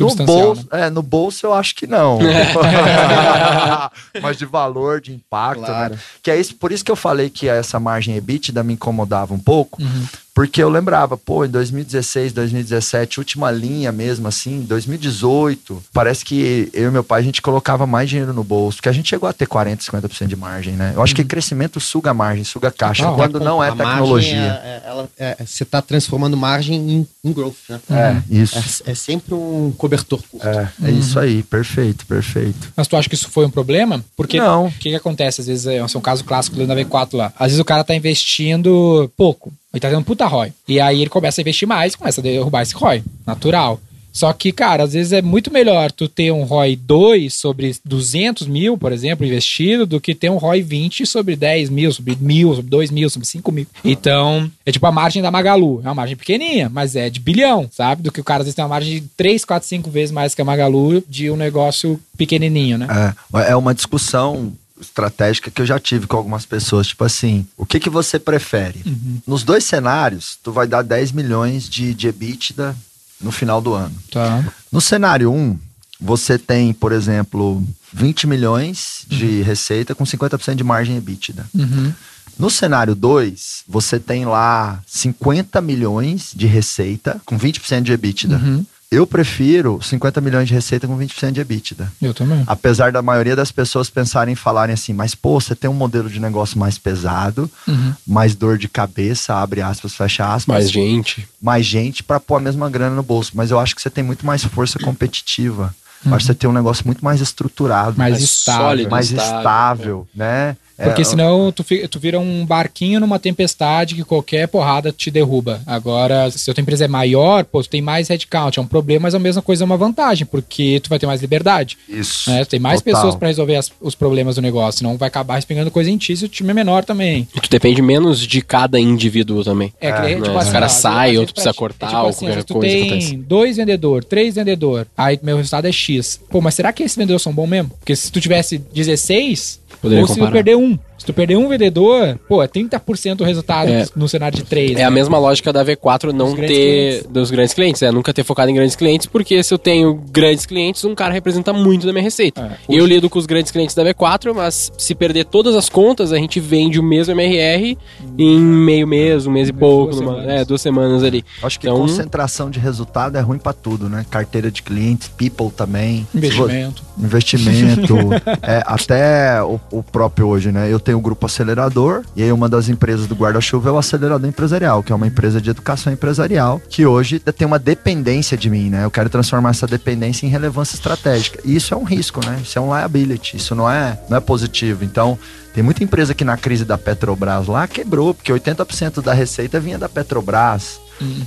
No 0.00 0.14
bolso, 0.26 0.68
é, 0.70 0.90
no 0.90 1.02
bolso 1.02 1.46
eu 1.46 1.54
acho 1.54 1.74
que 1.74 1.86
não. 1.86 2.18
Mas 4.20 4.36
de 4.36 4.44
valor, 4.46 5.00
de 5.00 5.12
impacto, 5.12 5.64
Claro. 5.64 5.94
né? 5.94 6.00
Que 6.22 6.30
é 6.30 6.38
isso, 6.38 6.54
por 6.54 6.70
isso 6.72 6.84
que 6.84 6.90
eu 6.90 6.96
falei 6.96 7.30
que 7.30 7.48
essa 7.48 7.78
margem 7.80 8.16
EBITDA 8.16 8.62
me 8.62 8.74
incomodava 8.74 9.32
um 9.34 9.38
pouco, 9.38 9.82
Uhum. 9.82 10.06
Porque 10.40 10.62
eu 10.62 10.70
lembrava, 10.70 11.18
pô, 11.18 11.44
em 11.44 11.50
2016, 11.50 12.32
2017, 12.32 13.20
última 13.20 13.50
linha 13.50 13.92
mesmo 13.92 14.26
assim, 14.26 14.62
2018, 14.62 15.82
parece 15.92 16.24
que 16.24 16.70
eu 16.72 16.88
e 16.88 16.90
meu 16.90 17.04
pai 17.04 17.20
a 17.20 17.22
gente 17.22 17.42
colocava 17.42 17.86
mais 17.86 18.08
dinheiro 18.08 18.32
no 18.32 18.42
bolso, 18.42 18.78
porque 18.78 18.88
a 18.88 18.92
gente 18.92 19.10
chegou 19.10 19.28
a 19.28 19.34
ter 19.34 19.44
40, 19.44 19.84
50% 19.84 20.26
de 20.28 20.36
margem, 20.36 20.76
né? 20.76 20.94
Eu 20.96 21.02
acho 21.02 21.14
que 21.14 21.22
crescimento 21.24 21.78
suga 21.78 22.14
margem, 22.14 22.42
suga 22.42 22.70
caixa, 22.70 23.02
Total. 23.02 23.16
quando 23.18 23.38
não 23.38 23.62
é 23.62 23.70
tecnologia. 23.70 24.34
é- 24.34 24.40
é- 24.40 24.82
ela- 24.86 25.08
é- 25.18 25.36
você 25.44 25.62
está 25.62 25.82
transformando 25.82 26.38
margem 26.38 26.90
em, 26.90 27.08
em 27.22 27.32
growth, 27.34 27.56
né? 27.68 27.80
É, 27.90 28.22
isso. 28.34 28.82
É, 28.86 28.92
é 28.92 28.94
sempre 28.94 29.34
um 29.34 29.70
cobertor 29.76 30.22
curto. 30.30 30.48
É, 30.48 30.72
é 30.84 30.90
isso 30.90 31.18
aí, 31.18 31.42
perfeito, 31.42 32.06
perfeito. 32.06 32.72
Mas 32.74 32.88
tu 32.88 32.96
acha 32.96 33.10
que 33.10 33.14
isso 33.14 33.28
foi 33.28 33.44
um 33.44 33.50
problema? 33.50 34.02
Porque 34.16 34.38
Não. 34.38 34.68
o 34.68 34.72
que, 34.72 34.88
que 34.88 34.94
acontece? 34.94 35.42
Às 35.42 35.48
vezes, 35.48 35.66
é, 35.66 35.76
é 35.76 35.84
um 35.84 36.00
caso 36.00 36.24
clássico 36.24 36.56
da 36.66 36.74
V4 36.74 37.18
lá. 37.18 37.30
Às 37.38 37.48
vezes 37.48 37.60
o 37.60 37.64
cara 37.64 37.84
tá 37.84 37.94
investindo 37.94 39.12
pouco. 39.18 39.52
Ele 39.72 39.80
tá 39.80 39.88
tendo 39.88 40.00
um 40.00 40.04
puta 40.04 40.26
ROI. 40.26 40.52
E 40.66 40.80
aí 40.80 41.00
ele 41.00 41.10
começa 41.10 41.40
a 41.40 41.42
investir 41.42 41.66
mais 41.66 41.94
e 41.94 41.98
começa 41.98 42.20
a 42.20 42.24
derrubar 42.24 42.62
esse 42.62 42.74
ROI. 42.74 43.02
Natural. 43.26 43.80
Só 44.12 44.32
que, 44.32 44.52
cara, 44.52 44.82
às 44.82 44.92
vezes 44.92 45.12
é 45.12 45.22
muito 45.22 45.52
melhor 45.52 45.92
tu 45.92 46.08
ter 46.08 46.32
um 46.32 46.42
ROI 46.42 46.76
2 46.76 47.32
sobre 47.32 47.74
200 47.84 48.46
mil, 48.46 48.76
por 48.76 48.92
exemplo, 48.92 49.24
investido, 49.24 49.86
do 49.86 50.00
que 50.00 50.14
ter 50.14 50.30
um 50.30 50.36
ROI 50.36 50.62
20 50.62 51.06
sobre 51.06 51.36
10 51.36 51.70
mil, 51.70 51.92
sobre 51.92 52.16
mil, 52.20 52.54
sobre 52.54 52.70
2 52.70 52.90
mil, 52.90 53.08
sobre 53.08 53.28
5 53.28 53.52
mil. 53.52 53.66
Então, 53.84 54.50
é 54.66 54.72
tipo 54.72 54.86
a 54.86 54.92
margem 54.92 55.22
da 55.22 55.30
Magalu. 55.30 55.80
É 55.84 55.88
uma 55.88 55.94
margem 55.94 56.16
pequenininha, 56.16 56.68
mas 56.68 56.96
é 56.96 57.08
de 57.08 57.20
bilhão, 57.20 57.68
sabe? 57.70 58.02
Do 58.02 58.12
que 58.12 58.20
o 58.20 58.24
cara 58.24 58.40
às 58.40 58.46
vezes 58.46 58.56
tem 58.56 58.64
uma 58.64 58.70
margem 58.70 59.00
de 59.00 59.08
3, 59.16 59.44
4, 59.44 59.68
5 59.68 59.90
vezes 59.90 60.10
mais 60.10 60.34
que 60.34 60.42
a 60.42 60.44
Magalu 60.44 61.02
de 61.08 61.30
um 61.30 61.36
negócio 61.36 62.00
pequenininho, 62.16 62.78
né? 62.78 63.14
É, 63.34 63.52
é 63.52 63.56
uma 63.56 63.74
discussão 63.74 64.52
estratégica 64.80 65.50
que 65.50 65.62
eu 65.62 65.66
já 65.66 65.78
tive 65.78 66.06
com 66.06 66.16
algumas 66.16 66.46
pessoas, 66.46 66.88
tipo 66.88 67.04
assim, 67.04 67.46
o 67.56 67.66
que 67.66 67.80
que 67.80 67.90
você 67.90 68.18
prefere? 68.18 68.82
Nos 69.26 69.42
dois 69.42 69.64
cenários, 69.64 70.38
tu 70.42 70.52
vai 70.52 70.66
dar 70.66 70.82
10 70.82 71.12
milhões 71.12 71.68
de, 71.68 71.94
de 71.94 72.08
EBITDA 72.08 72.76
no 73.20 73.30
final 73.30 73.60
do 73.60 73.74
ano. 73.74 73.94
Tá. 74.10 74.44
No 74.72 74.80
cenário 74.80 75.30
1, 75.30 75.58
você 76.00 76.38
tem, 76.38 76.72
por 76.72 76.92
exemplo, 76.92 77.62
20 77.92 78.26
milhões 78.26 79.04
de 79.06 79.42
receita 79.42 79.94
com 79.94 80.04
50% 80.04 80.54
de 80.54 80.64
margem 80.64 80.96
EBITDA. 80.96 81.46
Uhum. 81.54 81.92
No 82.38 82.48
cenário 82.48 82.94
2, 82.94 83.64
você 83.68 84.00
tem 84.00 84.24
lá 84.24 84.82
50 84.86 85.60
milhões 85.60 86.32
de 86.34 86.46
receita 86.46 87.20
com 87.26 87.38
20% 87.38 87.82
de 87.82 87.92
EBITDA. 87.92 88.36
Uhum. 88.36 88.64
Eu 88.92 89.06
prefiro 89.06 89.78
50 89.80 90.20
milhões 90.20 90.48
de 90.48 90.54
receita 90.54 90.88
com 90.88 90.98
20% 90.98 91.30
de 91.30 91.40
EBITDA. 91.40 91.92
Eu 92.02 92.12
também. 92.12 92.42
Apesar 92.44 92.90
da 92.90 93.00
maioria 93.00 93.36
das 93.36 93.52
pessoas 93.52 93.88
pensarem 93.88 94.32
em 94.32 94.36
falarem 94.36 94.74
assim, 94.74 94.92
mas 94.92 95.14
pô, 95.14 95.40
você 95.40 95.54
tem 95.54 95.70
um 95.70 95.74
modelo 95.74 96.10
de 96.10 96.18
negócio 96.18 96.58
mais 96.58 96.76
pesado, 96.76 97.48
Uhum. 97.68 97.94
mais 98.04 98.34
dor 98.34 98.58
de 98.58 98.68
cabeça, 98.68 99.34
abre 99.36 99.62
aspas, 99.62 99.94
fecha 99.94 100.24
aspas, 100.34 100.46
Mais 100.52 100.70
gente. 100.72 101.28
mais 101.40 101.64
gente 101.64 102.02
pra 102.02 102.18
pôr 102.18 102.38
a 102.38 102.40
mesma 102.40 102.68
grana 102.68 102.96
no 102.96 103.02
bolso. 103.04 103.30
Mas 103.34 103.52
eu 103.52 103.60
acho 103.60 103.76
que 103.76 103.80
você 103.82 103.90
tem 103.90 104.02
muito 104.02 104.26
mais 104.26 104.42
força 104.42 104.76
competitiva. 104.80 105.72
Eu 106.04 106.14
acho 106.14 106.24
que 106.24 106.32
você 106.32 106.34
tem 106.34 106.48
um 106.50 106.52
negócio 106.52 106.82
muito 106.86 107.04
mais 107.04 107.20
estruturado, 107.20 107.96
Mais 107.96 108.12
Mais 108.14 108.22
estável. 108.24 108.62
sólido. 108.66 108.90
mais 108.90 109.06
estável, 109.12 109.36
estável, 109.38 110.08
né? 110.14 110.56
Porque 110.82 111.02
É, 111.02 111.04
senão 111.04 111.52
tu, 111.52 111.64
tu 111.88 111.98
vira 112.00 112.18
um 112.18 112.44
barquinho 112.46 113.00
numa 113.00 113.18
tempestade 113.18 113.94
que 113.94 114.04
qualquer 114.04 114.48
porrada 114.48 114.92
te 114.92 115.10
derruba. 115.10 115.60
Agora, 115.66 116.30
se 116.30 116.50
a 116.50 116.54
tua 116.54 116.62
empresa 116.62 116.84
é 116.84 116.88
maior, 116.88 117.44
pô, 117.44 117.62
tu 117.62 117.68
tem 117.68 117.82
mais 117.82 118.08
headcount. 118.08 118.58
É 118.58 118.62
um 118.62 118.66
problema, 118.66 119.02
mas 119.04 119.14
a 119.14 119.18
mesma 119.18 119.42
coisa 119.42 119.64
é 119.64 119.66
uma 119.66 119.76
vantagem, 119.76 120.26
porque 120.26 120.80
tu 120.82 120.88
vai 120.90 120.98
ter 120.98 121.06
mais 121.06 121.20
liberdade. 121.20 121.76
Isso. 121.88 122.30
Né? 122.30 122.44
Tu 122.44 122.48
tem 122.50 122.60
mais 122.60 122.80
Total. 122.80 122.94
pessoas 122.94 123.14
pra 123.14 123.28
resolver 123.28 123.56
as- 123.56 123.70
os 123.80 123.94
problemas 123.94 124.36
do 124.36 124.42
negócio. 124.42 124.78
Senão 124.78 124.96
vai 124.96 125.08
acabar 125.08 125.36
respingando 125.36 125.70
coisa 125.70 125.90
em 125.90 125.96
ti 125.96 126.16
se 126.16 126.24
o 126.24 126.28
time 126.28 126.50
é 126.50 126.54
menor 126.54 126.84
também. 126.84 127.28
E 127.34 127.40
tu 127.40 127.48
depende 127.50 127.80
menos 127.82 128.20
de 128.20 128.40
cada 128.42 128.78
indivíduo 128.80 129.44
também. 129.44 129.72
É, 129.80 129.92
que, 129.92 129.98
É, 129.98 130.14
tipo 130.14 130.20
né? 130.22 130.36
assim, 130.36 130.46
Os 130.46 130.52
caras 130.52 130.54
às 130.54 130.60
vezes- 130.72 130.82
saem, 130.82 130.94
às 130.98 131.04
vezes 131.06 131.18
outro 131.20 131.34
precisa 131.34 131.50
pra 131.50 131.54
ti- 131.54 131.58
cortar, 131.58 131.86
é 131.86 131.90
tipo 131.90 132.02
ou 132.02 132.08
assim, 132.08 132.26
qualquer 132.26 132.44
tu 132.44 132.54
coisa 132.54 132.74
tem 132.74 132.86
acontece. 132.86 133.16
dois 133.16 133.56
vendedor, 133.56 134.04
três 134.04 134.34
vendedor, 134.34 134.86
aí 134.96 135.18
meu 135.22 135.36
resultado 135.36 135.66
é 135.66 135.72
X. 135.72 136.20
Pô, 136.30 136.40
mas 136.40 136.54
será 136.54 136.72
que 136.72 136.82
esses 136.82 136.96
vendedores 136.96 137.22
são 137.22 137.32
bons 137.32 137.46
mesmo? 137.48 137.70
Porque 137.78 137.94
se 137.94 138.10
tu 138.10 138.20
tivesse 138.20 138.58
16, 138.58 139.59
Poderia 139.80 140.02
ou 140.02 140.08
se 140.08 140.14
tu 140.14 140.18
comparar. 140.18 140.32
perder 140.32 140.56
um. 140.56 140.78
Tu 141.10 141.14
perder 141.14 141.36
um 141.36 141.48
vendedor, 141.48 142.18
pô, 142.28 142.42
é 142.42 142.46
30% 142.46 143.20
o 143.20 143.24
resultado 143.24 143.68
É. 143.70 143.84
no 143.96 144.08
cenário 144.08 144.36
de 144.38 144.44
três. 144.44 144.76
É 144.76 144.84
a 144.84 144.90
né? 144.90 144.94
mesma 144.94 145.18
lógica 145.18 145.52
da 145.52 145.64
V4 145.64 146.12
não 146.12 146.26
Dos 146.26 146.34
grandes 146.34 146.56
ter 146.56 146.62
clientes. 146.90 147.06
dos 147.10 147.30
grandes 147.30 147.54
clientes, 147.54 147.82
é 147.82 147.90
nunca 147.90 148.14
ter 148.14 148.22
focado 148.24 148.50
em 148.50 148.54
grandes 148.54 148.76
clientes, 148.76 149.06
porque 149.06 149.42
se 149.42 149.52
eu 149.52 149.58
tenho 149.58 149.94
grandes 150.12 150.46
clientes, 150.46 150.84
um 150.84 150.94
cara 150.94 151.12
representa 151.12 151.52
muito 151.52 151.84
da 151.86 151.92
minha 151.92 152.02
receita. 152.02 152.40
É. 152.68 152.76
Eu 152.76 152.86
lido 152.86 153.10
com 153.10 153.18
os 153.18 153.26
grandes 153.26 153.50
clientes 153.50 153.74
da 153.74 153.82
V4, 153.84 154.32
mas 154.34 154.70
se 154.78 154.94
perder 154.94 155.24
todas 155.24 155.56
as 155.56 155.68
contas, 155.68 156.12
a 156.12 156.16
gente 156.16 156.38
vende 156.38 156.78
o 156.78 156.82
mesmo 156.82 157.12
MRR 157.12 157.76
em 158.16 158.38
meio 158.40 158.86
mês, 158.86 159.26
um 159.26 159.32
mês 159.32 159.48
e 159.48 159.52
pouco, 159.52 159.92
duas 159.92 160.00
numa- 160.00 160.14
semanas. 160.20 160.40
é, 160.40 160.44
duas 160.44 160.60
semanas 160.60 161.02
ali. 161.02 161.24
Acho 161.42 161.58
que 161.58 161.66
Então- 161.66 161.80
concentração 161.80 162.50
de 162.50 162.60
resultado 162.60 163.16
é 163.16 163.20
ruim 163.20 163.38
pra 163.38 163.52
tudo, 163.52 163.88
né? 163.88 164.06
Carteira 164.08 164.50
de 164.50 164.62
clientes, 164.62 165.08
people 165.08 165.50
também. 165.50 166.06
Investimento. 166.14 166.82
investimento, 166.98 167.94
é, 168.42 168.62
até 168.66 169.42
o, 169.42 169.58
o 169.72 169.82
próprio 169.82 170.28
hoje, 170.28 170.52
né? 170.52 170.70
Eu 170.72 170.78
tenho 170.78 170.99
o 171.00 171.02
grupo 171.02 171.26
acelerador 171.26 172.02
e 172.14 172.22
aí 172.22 172.30
uma 172.30 172.48
das 172.48 172.68
empresas 172.68 173.06
do 173.06 173.14
guarda-chuva 173.14 173.70
é 173.70 173.72
o 173.72 173.78
acelerador 173.78 174.28
empresarial, 174.28 174.82
que 174.82 174.92
é 174.92 174.94
uma 174.94 175.06
empresa 175.06 175.40
de 175.40 175.50
educação 175.50 175.92
empresarial 175.92 176.60
que 176.68 176.86
hoje 176.86 177.18
tem 177.18 177.46
uma 177.46 177.58
dependência 177.58 178.36
de 178.36 178.48
mim, 178.48 178.70
né? 178.70 178.84
Eu 178.84 178.90
quero 178.90 179.08
transformar 179.08 179.50
essa 179.50 179.66
dependência 179.66 180.26
em 180.26 180.28
relevância 180.28 180.74
estratégica. 180.74 181.40
E 181.44 181.56
isso 181.56 181.74
é 181.74 181.76
um 181.76 181.84
risco, 181.84 182.24
né? 182.24 182.38
Isso 182.42 182.58
é 182.58 182.62
um 182.62 182.76
liability, 182.76 183.36
isso 183.36 183.54
não 183.54 183.68
é, 183.68 183.98
não 184.08 184.16
é 184.16 184.20
positivo. 184.20 184.84
Então, 184.84 185.18
tem 185.54 185.62
muita 185.62 185.82
empresa 185.82 186.14
que 186.14 186.24
na 186.24 186.36
crise 186.36 186.64
da 186.64 186.78
Petrobras 186.78 187.46
lá 187.46 187.66
quebrou, 187.66 188.14
porque 188.14 188.32
80% 188.32 189.02
da 189.02 189.12
receita 189.12 189.58
vinha 189.58 189.78
da 189.78 189.88
Petrobras. 189.88 190.80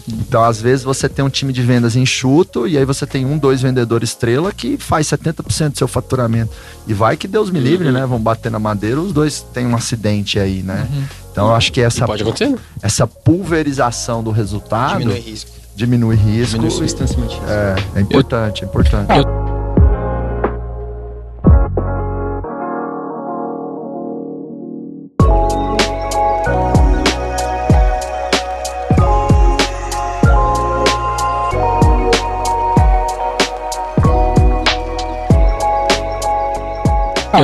Então, 0.08 0.44
às 0.44 0.62
vezes, 0.62 0.84
você 0.84 1.10
tem 1.10 1.24
um 1.24 1.30
time 1.30 1.52
de 1.52 1.62
vendas 1.62 1.96
enxuto 1.96 2.68
e 2.68 2.78
aí 2.78 2.86
você 2.86 3.06
tem 3.06 3.26
um, 3.26 3.38
dois 3.38 3.62
vendedores 3.62 4.10
estrela 4.10 4.52
que 4.52 4.78
faz 4.78 5.08
70% 5.08 5.72
do 5.72 5.78
seu 5.78 5.88
faturamento. 5.88 6.52
E 6.88 6.94
vai 6.94 7.18
que 7.18 7.28
Deus 7.28 7.50
me 7.50 7.60
livre, 7.60 7.92
né? 7.92 8.06
Vão 8.06 8.20
bater 8.20 8.52
na 8.52 8.60
madeira, 8.60 9.00
os 9.00 9.12
dois 9.12 9.46
têm 9.54 9.66
um 9.66 9.76
acidente 9.76 10.40
aí, 10.40 10.62
né? 10.62 10.88
Então, 11.32 11.48
eu 11.48 11.56
acho 11.56 11.72
que 11.72 11.82
essa, 11.82 12.06
pode 12.06 12.22
acontecer, 12.22 12.50
né? 12.50 12.58
essa 12.82 13.08
pulverização 13.08 14.24
do 14.24 14.30
resultado 14.30 15.00
Diminui 15.00 15.16
diminui, 15.76 16.16
risco. 16.16 16.30
risco. 16.30 16.52
Diminui 16.52 16.72
substancialmente. 16.72 17.36
risco. 17.36 17.50
É, 17.50 17.76
é 17.96 18.02
importante, 18.02 18.64
é 18.64 18.68
importante. 18.68 19.18
Eu 19.18 19.53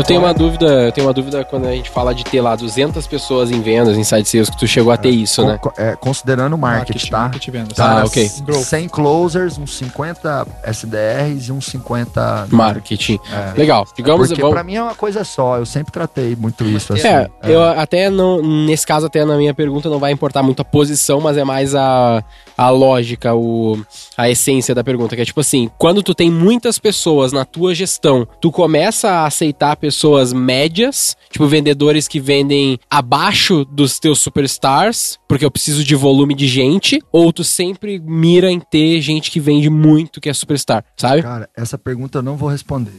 tenho 0.04 0.21
uma 0.21 0.34
dúvida, 0.34 0.65
eu 0.65 0.91
tenho 0.91 1.08
uma 1.08 1.13
dúvida 1.13 1.43
quando 1.43 1.67
a 1.67 1.71
gente 1.71 1.89
fala 1.89 2.13
de 2.13 2.23
ter 2.23 2.41
lá 2.41 2.56
200 2.56 3.06
pessoas 3.08 3.52
em 3.52 3.62
vendas, 3.62 3.97
em 3.97 4.04
side 4.04 4.28
sales, 4.28 4.49
que 4.49 4.58
tu 4.58 4.67
chegou 4.67 4.91
a 4.91 4.97
ter 4.97 5.10
isso, 5.10 5.45
né? 5.45 5.60
É, 5.78 5.95
considerando 5.95 6.54
o 6.54 6.58
marketing, 6.58 7.10
tá? 7.10 7.19
marketing, 7.19 7.52
vendas. 7.52 7.73
Tá, 7.73 7.89
Tá, 7.89 8.06
ok. 8.06 8.32
Growth. 8.41 8.63
100 8.63 8.89
closers, 8.89 9.58
uns 9.58 9.75
50 9.78 10.47
SDRs 10.63 11.49
e 11.49 11.52
uns 11.52 11.65
50... 11.65 12.47
Marketing. 12.52 13.19
É. 13.32 13.58
Legal. 13.58 13.86
Digamos, 13.95 14.28
Porque 14.28 14.41
vamos, 14.41 14.54
pra 14.54 14.63
mim 14.63 14.75
é 14.75 14.84
uma 14.84 14.95
coisa 14.95 15.23
só, 15.23 15.58
eu 15.58 15.65
sempre 15.65 15.91
tratei 15.91 16.36
muito 16.36 16.63
isso 16.65 16.93
assim. 16.93 17.08
É, 17.08 17.30
eu 17.43 17.63
até 17.63 18.10
não. 18.10 18.41
Nesse 18.41 18.86
caso, 18.86 19.06
até 19.06 19.25
na 19.25 19.38
minha 19.38 19.54
pergunta, 19.54 19.89
não 19.89 19.99
vai 19.99 20.12
importar 20.12 20.43
muito 20.43 20.62
a 20.62 20.65
posição, 20.65 21.19
mas 21.19 21.38
é 21.38 21.43
mais 21.43 21.75
a, 21.75 22.23
a 22.58 22.69
lógica, 22.69 23.34
o, 23.34 23.80
a 24.17 24.30
essência 24.30 24.75
da 24.75 24.84
pergunta. 24.84 25.15
Que 25.15 25.21
é 25.21 25.25
tipo 25.25 25.39
assim: 25.39 25.69
quando 25.78 26.04
tu 26.04 26.13
tem 26.13 26.30
muitas 26.30 26.78
pessoas 26.78 27.32
na 27.32 27.45
tua 27.45 27.73
gestão, 27.73 28.28
tu 28.41 28.52
começa 28.52 29.10
a 29.10 29.25
aceitar 29.25 29.75
pessoas 29.79 30.33
médias, 30.33 31.15
tipo 31.31 31.47
vendedores 31.47 32.07
que 32.07 32.19
vendem 32.19 32.77
abaixo 32.89 33.65
dos 33.65 33.99
teus 33.99 34.19
superstars, 34.19 35.17
porque 35.27 35.45
eu 35.45 35.51
preciso 35.51 35.83
de 35.83 35.95
volume 35.95 36.35
de 36.35 36.47
gente, 36.47 37.01
ou 37.11 37.31
tu 37.31 37.43
sempre 37.43 37.99
mira 37.99 38.51
em 38.51 38.59
ter 38.59 39.01
gente 39.01 39.31
que 39.31 39.39
vende 39.39 39.69
muito, 39.69 40.21
que 40.21 40.29
é 40.29 40.33
superstar, 40.33 40.83
sabe? 40.97 41.23
Cara, 41.23 41.49
essa 41.55 41.77
pergunta 41.77 42.19
eu 42.19 42.23
não 42.23 42.35
vou 42.35 42.49
responder. 42.49 42.93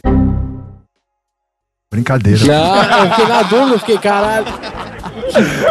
Brincadeira. 1.92 2.44
Não, 2.46 2.76
eu 3.04 3.10
fiquei 3.10 3.26
na 3.26 3.42
dúvida, 3.42 3.74
eu 3.74 3.78
fiquei, 3.80 3.98
caralho. 3.98 4.46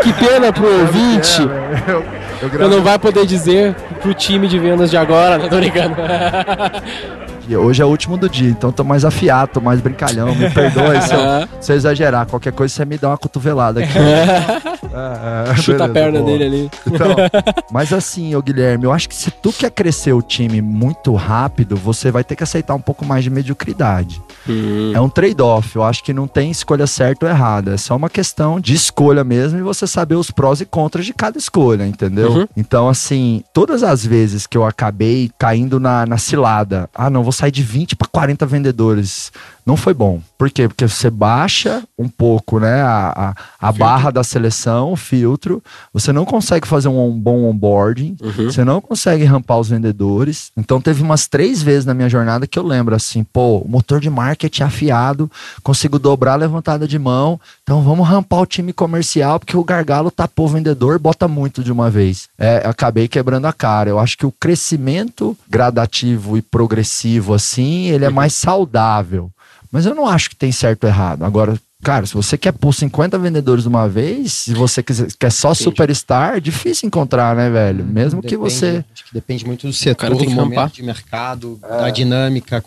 Que 0.04 0.14
pena 0.14 0.52
pro 0.52 0.82
ouvinte. 0.82 1.42
É, 1.42 1.92
eu, 1.92 2.50
eu 2.50 2.60
Eu 2.60 2.70
não 2.70 2.82
vai 2.82 3.00
poder 3.00 3.26
dizer 3.26 3.74
pro 4.02 4.14
time 4.14 4.48
de 4.48 4.60
vendas 4.60 4.90
de 4.90 4.98
agora, 4.98 5.38
não 5.38 5.48
tô 5.48 5.56
brincando. 5.58 5.96
aqui. 7.50 7.58
Hoje 7.58 7.82
é 7.82 7.86
o 7.86 7.90
último 7.90 8.18
do 8.18 8.30
dia, 8.30 8.50
então 8.50 8.72
tô 8.72 8.84
mais 8.84 9.04
afiado, 9.04 9.52
tô 9.54 9.62
mais 9.62 9.82
brincalhão. 9.82 10.34
Me 10.36 10.50
perdoe 10.50 11.02
se 11.02 11.14
eu, 11.14 11.20
se 11.62 11.72
eu 11.72 11.76
exagerar. 11.76 12.28
Qualquer 12.28 12.54
coisa 12.54 12.74
você 12.74 12.86
me 12.86 12.98
dá 12.98 13.10
uma 13.10 13.18
cotovelada 13.18 13.82
aqui. 13.82 13.94
É, 14.92 15.52
é, 15.52 15.56
Chuta 15.56 15.84
a 15.84 15.88
beleza, 15.88 15.94
perna 15.94 16.20
boa. 16.20 16.32
dele 16.32 16.44
ali. 16.46 16.72
Então, 16.88 17.10
mas 17.72 17.94
assim, 17.94 18.34
ô 18.34 18.42
Guilherme, 18.42 18.86
eu 18.86 18.92
acho 18.92 19.08
que 19.08 19.14
se 19.16 19.30
tu 19.30 19.54
quer 19.54 19.70
crescer 19.70 20.14
o 20.14 20.22
time 20.22 20.62
muito 20.64 21.14
rápido, 21.14 21.76
você 21.76 22.10
vai 22.10 22.24
ter 22.24 22.36
que 22.36 22.42
aceitar 22.44 22.74
um 22.74 22.82
pouco 22.82 23.06
mais 23.06 23.24
de 23.24 23.30
mediocridade. 23.30 24.20
Hum, 24.50 24.92
É 24.96 25.00
um 25.00 25.08
trade-off. 25.08 25.76
Eu 25.76 25.84
acho 25.84 26.04
que 26.04 26.12
não 26.12 26.28
tem 26.28 26.50
escolha 26.50 26.88
certa 26.88 27.28
ou 27.28 27.32
errada. 27.32 27.76
É 27.76 27.78
só 27.78 27.96
uma 27.96 28.10
questão 28.10 28.60
de 28.60 28.74
escolha 28.74 29.24
mesmo 29.24 29.60
e 29.60 29.62
você 29.62 29.86
saber 29.86 30.16
os 30.16 30.32
prós 30.32 30.60
e 30.60 30.66
contras 30.66 31.06
de 31.06 31.14
cada 31.14 31.38
escolha, 31.38 31.86
entendeu? 31.86 32.32
Uhum. 32.32 32.48
Então, 32.58 32.90
assim, 32.90 33.44
todas 33.54 33.84
as 33.84 34.04
vezes 34.04 34.48
que 34.48 34.58
eu 34.58 34.66
acabei 34.66 35.30
caindo 35.38 35.80
na, 35.80 36.04
na 36.08 36.18
cilada, 36.18 36.90
ah, 36.96 37.12
não, 37.12 37.22
vou 37.22 37.32
sair 37.40 37.52
de 37.52 37.64
20 37.64 37.96
para 37.96 38.08
40 38.10 38.46
vendedores. 38.46 39.32
Não 39.66 39.78
foi 39.78 39.94
bom. 39.94 40.22
Por 40.38 40.50
quê? 40.50 40.68
Porque 40.68 40.88
você 40.88 41.10
baixa 41.10 41.84
um 41.98 42.08
pouco, 42.08 42.60
né, 42.60 42.82
a, 42.82 43.36
a, 43.62 43.68
a 43.70 43.72
barra 43.72 44.10
da 44.10 44.24
seleção, 44.24 44.94
o 44.94 44.96
filtro. 44.96 45.62
Você 45.94 46.14
não 46.14 46.26
consegue 46.26 46.68
fazer 46.68 46.88
um 46.88 47.12
bom 47.12 47.44
onboarding. 47.44 48.16
uhum. 48.22 48.46
Você 48.46 48.64
não 48.64 48.80
consegue 48.80 49.26
rampar 49.26 49.60
os 49.60 49.70
vendedores. 49.70 50.52
Então 50.58 50.80
teve 50.80 51.04
umas 51.04 51.28
três 51.28 51.62
vezes 51.62 51.86
na 51.86 51.94
minha 51.94 52.10
jornada 52.10 52.48
que 52.48 52.58
eu 52.58 52.64
lembro 52.64 52.96
assim, 52.96 53.24
pô, 53.24 53.58
o 53.58 53.68
motor 53.68 54.00
de 54.00 54.10
marketing 54.10 54.64
afiado, 54.64 55.30
consigo 55.62 56.00
dobrar 56.00 56.34
a 56.34 56.38
levantada 56.38 56.88
de 56.88 56.98
mão. 56.98 57.40
Então 57.62 57.82
vamos 57.82 58.08
rampar 58.08 58.40
o 58.42 58.46
time 58.46 58.72
comercial, 58.72 59.40
porque 59.40 59.58
o 59.58 59.64
gargalo 59.64 60.10
tapou 60.10 60.46
o 60.46 60.50
vendedor, 60.50 60.98
bota 61.00 61.28
muito 61.28 61.64
de 61.64 61.72
uma 61.72 61.90
vez. 61.90 62.28
É, 62.38 62.64
acabei 62.66 63.08
quebrando 63.08 63.46
a 63.46 63.54
cara. 63.54 63.90
Eu 63.90 64.00
acho 64.00 64.18
que 64.18 64.26
o 64.26 64.32
crescimento 64.32 65.38
gradativo 65.50 66.38
e 66.38 66.42
progressivo, 66.42 67.34
assim, 67.34 67.88
ele 67.88 68.06
é 68.06 68.10
mais 68.10 68.34
saudável. 68.34 69.30
Mas 69.72 69.86
eu 69.86 69.94
não 69.94 70.08
acho 70.08 70.30
que 70.30 70.36
tem 70.36 70.52
certo 70.52 70.84
ou 70.86 70.90
errado. 70.90 71.24
Agora, 71.24 71.60
cara, 71.84 72.06
se 72.06 72.14
você 72.14 72.38
quer 72.38 72.52
pôr 72.52 72.74
50 72.74 73.18
vendedores 73.20 73.64
de 73.64 73.70
uma 73.70 73.88
vez, 73.88 74.34
se 74.34 74.54
você 74.54 74.82
quiser, 74.82 75.08
quer 75.20 75.32
só 75.32 75.50
Entendi. 75.50 75.64
superstar, 75.64 76.38
é 76.38 76.40
difícil 76.40 76.88
encontrar, 76.88 77.36
né, 77.36 77.50
velho? 77.50 77.86
Mesmo 77.86 78.22
que 78.22 78.30
Depende, 78.30 78.52
você. 78.52 78.86
Acho 78.94 79.06
que 79.06 79.14
depende 79.14 79.46
muito 79.46 79.68
do 79.68 79.74
setor, 79.74 80.10
do 80.10 80.18
que 80.18 80.30
momento 80.34 80.74
de 80.74 80.84
mercado, 80.84 81.60
da 81.62 81.90
dinâmica, 81.90 82.58
a 82.58 82.62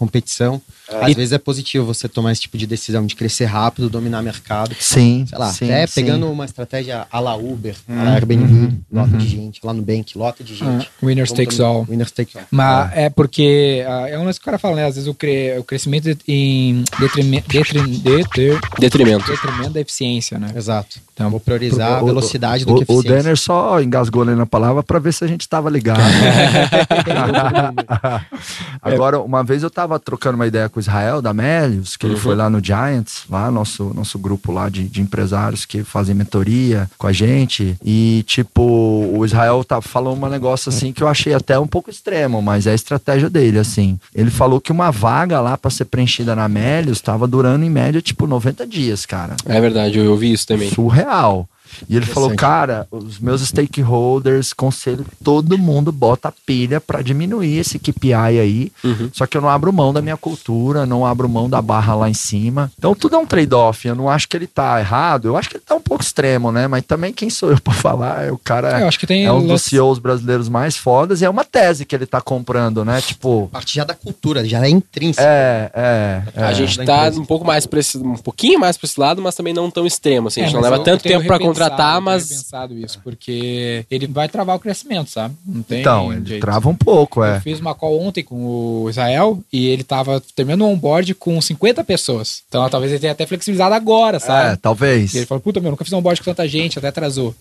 Às 1.00 1.14
vezes 1.14 1.32
é 1.32 1.38
positivo 1.38 1.86
você 1.86 2.08
tomar 2.08 2.32
esse 2.32 2.42
tipo 2.42 2.58
de 2.58 2.66
decisão 2.66 3.06
de 3.06 3.14
crescer 3.16 3.46
rápido, 3.46 3.88
dominar 3.88 4.22
mercado. 4.22 4.74
Sim, 4.78 5.24
Sei 5.28 5.38
lá, 5.38 5.50
sim, 5.52 5.64
até 5.66 5.86
sim. 5.86 5.94
pegando 6.02 6.30
uma 6.30 6.44
estratégia 6.44 7.06
à 7.10 7.20
la 7.20 7.34
Uber, 7.36 7.74
à 7.88 8.02
la 8.04 8.14
Airbnb, 8.14 8.74
lota 8.92 9.16
de 9.16 9.26
gente, 9.28 9.60
lá 9.64 9.72
no 9.72 9.82
Bank, 9.82 10.16
lota 10.16 10.44
de 10.44 10.54
gente. 10.54 10.86
Ah, 10.86 11.04
winners 11.06 11.32
takes 11.32 11.60
all. 11.60 11.86
Winners 11.88 12.10
takes 12.10 12.36
all. 12.36 12.42
Mas 12.50 12.90
é, 12.94 13.08
porque 13.10 13.84
ah, 13.86 14.08
é 14.08 14.18
um 14.18 14.24
lance 14.24 14.38
que 14.38 14.44
o 14.44 14.46
cara 14.46 14.58
fala, 14.58 14.76
né? 14.76 14.86
Às 14.86 14.94
vezes 14.96 15.08
o, 15.08 15.14
cre- 15.14 15.56
o 15.58 15.64
crescimento 15.64 16.08
em 16.28 16.84
detrimento, 16.98 17.48
Detrimento. 18.78 19.26
detrimento 19.30 19.70
da 19.70 19.80
eficiência, 19.80 20.38
né? 20.38 20.52
Exato. 20.54 21.00
Então, 21.14 21.30
Vou 21.30 21.40
priorizar 21.40 21.98
a 21.98 22.02
O- 22.02 22.06
velocidade 22.06 22.64
do 22.64 22.74
o, 22.74 22.78
que 22.78 22.84
a 22.90 22.94
o 22.94 22.98
eficiência. 23.00 23.22
Denner 23.22 23.36
só 23.38 23.80
engasgou 23.82 24.22
ali 24.22 24.34
na 24.34 24.46
palavra 24.46 24.82
para 24.82 24.98
ver 24.98 25.12
se 25.12 25.24
a 25.24 25.26
gente 25.26 25.48
tava 25.48 25.68
ligado. 25.70 26.00
Agora, 28.80 29.20
uma 29.20 29.42
vez 29.44 29.62
eu 29.62 29.70
tava 29.70 29.98
trocando 29.98 30.36
uma 30.36 30.46
ideia 30.46 30.68
com 30.68 30.80
o 30.80 30.81
Israel 30.82 31.22
da 31.22 31.32
Melius, 31.32 31.96
que 31.96 32.06
ele 32.06 32.16
foi 32.16 32.34
lá 32.34 32.50
no 32.50 32.62
Giants, 32.62 33.24
lá 33.30 33.50
nosso, 33.50 33.92
nosso 33.94 34.18
grupo 34.18 34.52
lá 34.52 34.68
de, 34.68 34.84
de 34.84 35.00
empresários 35.00 35.64
que 35.64 35.82
fazem 35.82 36.14
mentoria 36.14 36.88
com 36.98 37.06
a 37.06 37.12
gente. 37.12 37.76
E, 37.84 38.24
tipo, 38.26 38.62
o 38.62 39.24
Israel 39.24 39.64
tá, 39.64 39.80
falou 39.80 40.16
um 40.16 40.28
negócio 40.28 40.68
assim 40.68 40.92
que 40.92 41.02
eu 41.02 41.08
achei 41.08 41.34
até 41.34 41.58
um 41.58 41.66
pouco 41.66 41.90
extremo, 41.90 42.40
mas 42.42 42.66
é 42.66 42.72
a 42.72 42.74
estratégia 42.74 43.30
dele, 43.30 43.58
assim. 43.58 43.98
Ele 44.14 44.30
falou 44.30 44.60
que 44.60 44.72
uma 44.72 44.90
vaga 44.90 45.40
lá 45.40 45.56
para 45.56 45.70
ser 45.70 45.86
preenchida 45.86 46.36
na 46.36 46.48
Melius 46.48 47.00
tava 47.00 47.26
durando 47.26 47.64
em 47.64 47.70
média, 47.70 48.02
tipo, 48.02 48.26
90 48.26 48.66
dias, 48.66 49.06
cara 49.06 49.36
É 49.46 49.60
verdade, 49.60 49.98
eu 49.98 50.10
ouvi 50.10 50.32
isso 50.32 50.46
também. 50.46 50.70
surreal. 50.70 51.48
E 51.88 51.96
ele 51.96 52.06
falou, 52.06 52.34
cara, 52.34 52.86
os 52.90 53.18
meus 53.18 53.42
stakeholders, 53.42 54.52
conselho, 54.52 55.04
todo 55.22 55.58
mundo 55.58 55.90
bota 55.92 56.28
a 56.28 56.32
pilha 56.46 56.80
pra 56.80 57.02
diminuir 57.02 57.58
esse 57.58 57.78
KPI 57.78 58.14
aí. 58.14 58.72
Uhum. 58.84 59.10
Só 59.12 59.26
que 59.26 59.36
eu 59.36 59.40
não 59.40 59.48
abro 59.48 59.72
mão 59.72 59.92
da 59.92 60.00
minha 60.02 60.16
cultura, 60.16 60.86
não 60.86 61.04
abro 61.06 61.28
mão 61.28 61.48
da 61.48 61.60
barra 61.60 61.94
lá 61.94 62.08
em 62.08 62.14
cima. 62.14 62.70
Então 62.78 62.94
tudo 62.94 63.16
é 63.16 63.18
um 63.18 63.26
trade-off. 63.26 63.86
Eu 63.86 63.94
não 63.94 64.08
acho 64.08 64.28
que 64.28 64.36
ele 64.36 64.46
tá 64.46 64.78
errado. 64.80 65.28
Eu 65.28 65.36
acho 65.36 65.48
que 65.48 65.56
ele 65.56 65.64
tá 65.66 65.74
um 65.74 65.80
pouco 65.80 66.02
extremo, 66.02 66.50
né? 66.52 66.66
Mas 66.66 66.84
também 66.84 67.12
quem 67.12 67.30
sou 67.30 67.50
eu 67.50 67.60
pra 67.60 67.72
falar? 67.72 68.24
É 68.24 68.32
o 68.32 68.38
cara 68.38 68.80
eu 68.80 68.88
acho 68.88 68.98
que 68.98 69.06
tem 69.06 69.24
é 69.24 69.32
um 69.32 69.46
dos 69.46 69.62
CEOs 69.62 69.98
brasileiros 69.98 70.48
mais 70.48 70.76
fodas 70.76 71.20
e 71.20 71.24
é 71.24 71.30
uma 71.30 71.44
tese 71.44 71.84
que 71.84 71.94
ele 71.94 72.06
tá 72.06 72.20
comprando, 72.20 72.84
né? 72.84 73.00
Tipo, 73.00 73.48
Parte 73.52 73.74
já 73.74 73.84
da 73.84 73.94
cultura, 73.94 74.44
já 74.44 74.64
é 74.64 74.68
intrínseca. 74.68 75.22
é, 75.26 75.70
é. 75.74 76.22
é. 76.34 76.44
A 76.44 76.52
gente 76.52 76.78
da 76.78 77.10
tá 77.10 77.20
um 77.20 77.24
pouco 77.24 77.44
mais 77.44 77.66
pra 77.66 77.80
esse, 77.80 77.98
um 77.98 78.14
pouquinho 78.14 78.58
mais 78.58 78.76
pra 78.76 78.86
esse 78.86 78.98
lado, 78.98 79.20
mas 79.22 79.34
também 79.34 79.52
não 79.52 79.70
tão 79.70 79.86
extremo, 79.86 80.28
assim. 80.28 80.40
A 80.40 80.44
gente 80.44 80.52
É, 80.52 80.54
não 80.56 80.62
mas 80.62 80.70
leva 80.70 80.84
tanto 80.84 81.02
tempo 81.02 81.26
pra 81.26 81.36
repensado, 81.36 81.54
contratar, 81.64 82.00
mas 82.00 82.28
pensado 82.28 82.78
isso, 82.78 83.00
porque 83.02 83.84
ele 83.90 84.06
vai 84.06 84.28
travar 84.28 84.56
o 84.56 84.60
crescimento, 84.60 85.10
sabe? 85.10 85.34
Não 85.46 85.62
tem 85.62 85.80
Então, 85.80 86.12
ele 86.12 86.24
jeito. 86.26 86.40
trava 86.40 86.68
um 86.68 86.74
pouco, 86.74 87.20
Eu 87.20 87.34
é. 87.34 87.40
fiz 87.40 87.60
uma 87.60 87.74
call 87.74 88.00
ontem 88.00 88.22
com 88.22 88.44
o 88.82 88.90
Israel 88.90 89.38
e 89.52 89.66
ele 89.68 89.82
tava 89.84 90.22
terminando 90.34 90.62
um 90.62 90.72
onboard 90.72 91.14
com 91.14 91.40
50 91.40 91.82
pessoas. 91.84 92.42
Então 92.48 92.68
talvez 92.68 92.92
ele 92.92 93.00
tenha 93.00 93.12
até 93.12 93.26
flexibilizado 93.26 93.74
agora, 93.74 94.16
É, 94.16 94.20
sabe? 94.20 94.56
talvez. 94.58 95.14
E 95.14 95.18
ele 95.18 95.26
falou, 95.26 95.40
puta, 95.40 95.60
meu, 95.60 95.70
nunca 95.70 95.84
fiz 95.84 95.92
um 95.92 95.98
onboard 95.98 96.20
com 96.20 96.24
tanta 96.26 96.46
gente, 96.48 96.78
até 96.78 96.88
atrasou. 96.88 97.34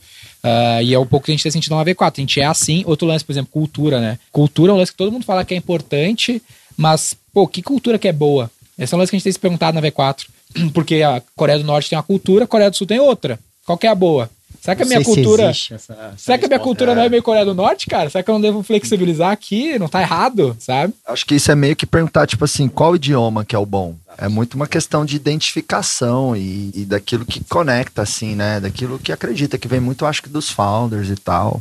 Ah, 0.44 0.82
e 0.82 0.94
é 0.94 1.00
um 1.00 1.06
pouco 1.06 1.26
que 1.26 1.32
a 1.32 1.36
gente 1.36 1.44
tem 1.44 1.52
sentido 1.52 1.76
na 1.76 1.86
V4. 1.86 2.14
A 2.18 2.22
gente 2.22 2.40
é 2.40 2.46
assim. 2.46 2.84
Outro 2.86 3.08
lance, 3.08 3.24
por 3.24 3.32
exemplo, 3.32 3.52
cultura, 3.52 4.00
né? 4.00 4.18
Cultura 4.32 4.72
é 4.72 4.76
um 4.76 4.78
lance 4.78 4.92
que 4.92 4.98
todo 4.98 5.12
mundo 5.12 5.26
fala 5.26 5.46
que 5.46 5.54
é 5.54 5.58
importante, 5.58 6.42
mas, 6.76 7.16
pô, 7.34 7.48
que 7.48 7.62
cultura 7.62 8.00
que 8.00 8.08
é 8.08 8.14
boa? 8.14 8.50
Esse 8.78 8.94
é 8.94 8.98
um 8.98 9.00
lance 9.00 9.12
que 9.12 9.16
a 9.16 9.20
gente 9.20 9.24
tem 9.26 9.34
se 9.34 9.40
perguntado 9.40 9.80
na 9.80 9.88
V4. 9.88 10.26
Porque 10.74 11.02
a 11.04 11.22
Coreia 11.36 11.60
do 11.60 11.64
Norte 11.66 11.90
tem 11.90 11.98
uma 11.98 12.04
cultura, 12.04 12.46
a 12.46 12.48
Coreia 12.48 12.70
do 12.72 12.76
Sul 12.76 12.88
tem 12.88 13.00
outra. 13.00 13.40
Qual 13.72 13.78
que 13.78 13.88
é 13.88 13.90
a 13.90 13.96
boa? 13.96 14.30
Será 14.62 14.76
que 14.76 14.84
a 14.84 14.86
minha 14.86 15.00
se 15.00 15.06
cultura. 15.06 15.46
existe 15.46 15.74
essa- 15.74 15.94
essa 15.94 16.14
Será 16.18 16.38
que 16.38 16.46
a 16.46 16.48
minha 16.48 16.60
cultura 16.60 16.94
não 16.94 17.02
é 17.02 17.10
meio 17.10 17.24
Coreia 17.24 17.46
do 17.46 17.56
Norte, 17.56 17.88
cara? 17.88 18.10
Será 18.12 18.22
que 18.24 18.30
eu 18.30 18.34
não 18.34 18.42
devo 18.42 18.62
flexibilizar 18.62 19.32
aqui? 19.32 19.80
Não 19.80 19.88
tá 19.88 20.02
errado, 20.02 20.56
sabe? 20.60 20.94
Acho 21.08 21.26
que 21.26 21.34
isso 21.36 21.50
é 21.52 21.56
meio 21.56 21.76
que 21.76 21.86
perguntar, 21.86 22.28
tipo 22.28 22.44
assim, 22.46 22.68
qual 22.68 22.96
idioma 22.96 23.44
que 23.44 23.56
é 23.56 23.60
o 23.60 23.66
bom? 23.66 23.96
É 24.20 24.28
muito 24.28 24.54
uma 24.54 24.68
questão 24.68 25.04
de 25.04 25.16
identificação 25.16 26.36
e, 26.36 26.70
e 26.76 26.86
daquilo 26.86 27.26
que 27.26 27.44
conecta, 27.46 28.02
assim, 28.04 28.36
né? 28.36 28.60
Daquilo 28.60 29.00
que 29.00 29.12
acredita, 29.12 29.58
que 29.58 29.68
vem 29.68 29.80
muito, 29.80 30.06
acho 30.06 30.22
que, 30.22 30.30
dos 30.30 30.50
founders 30.52 31.10
e 31.10 31.16
tal. 31.16 31.60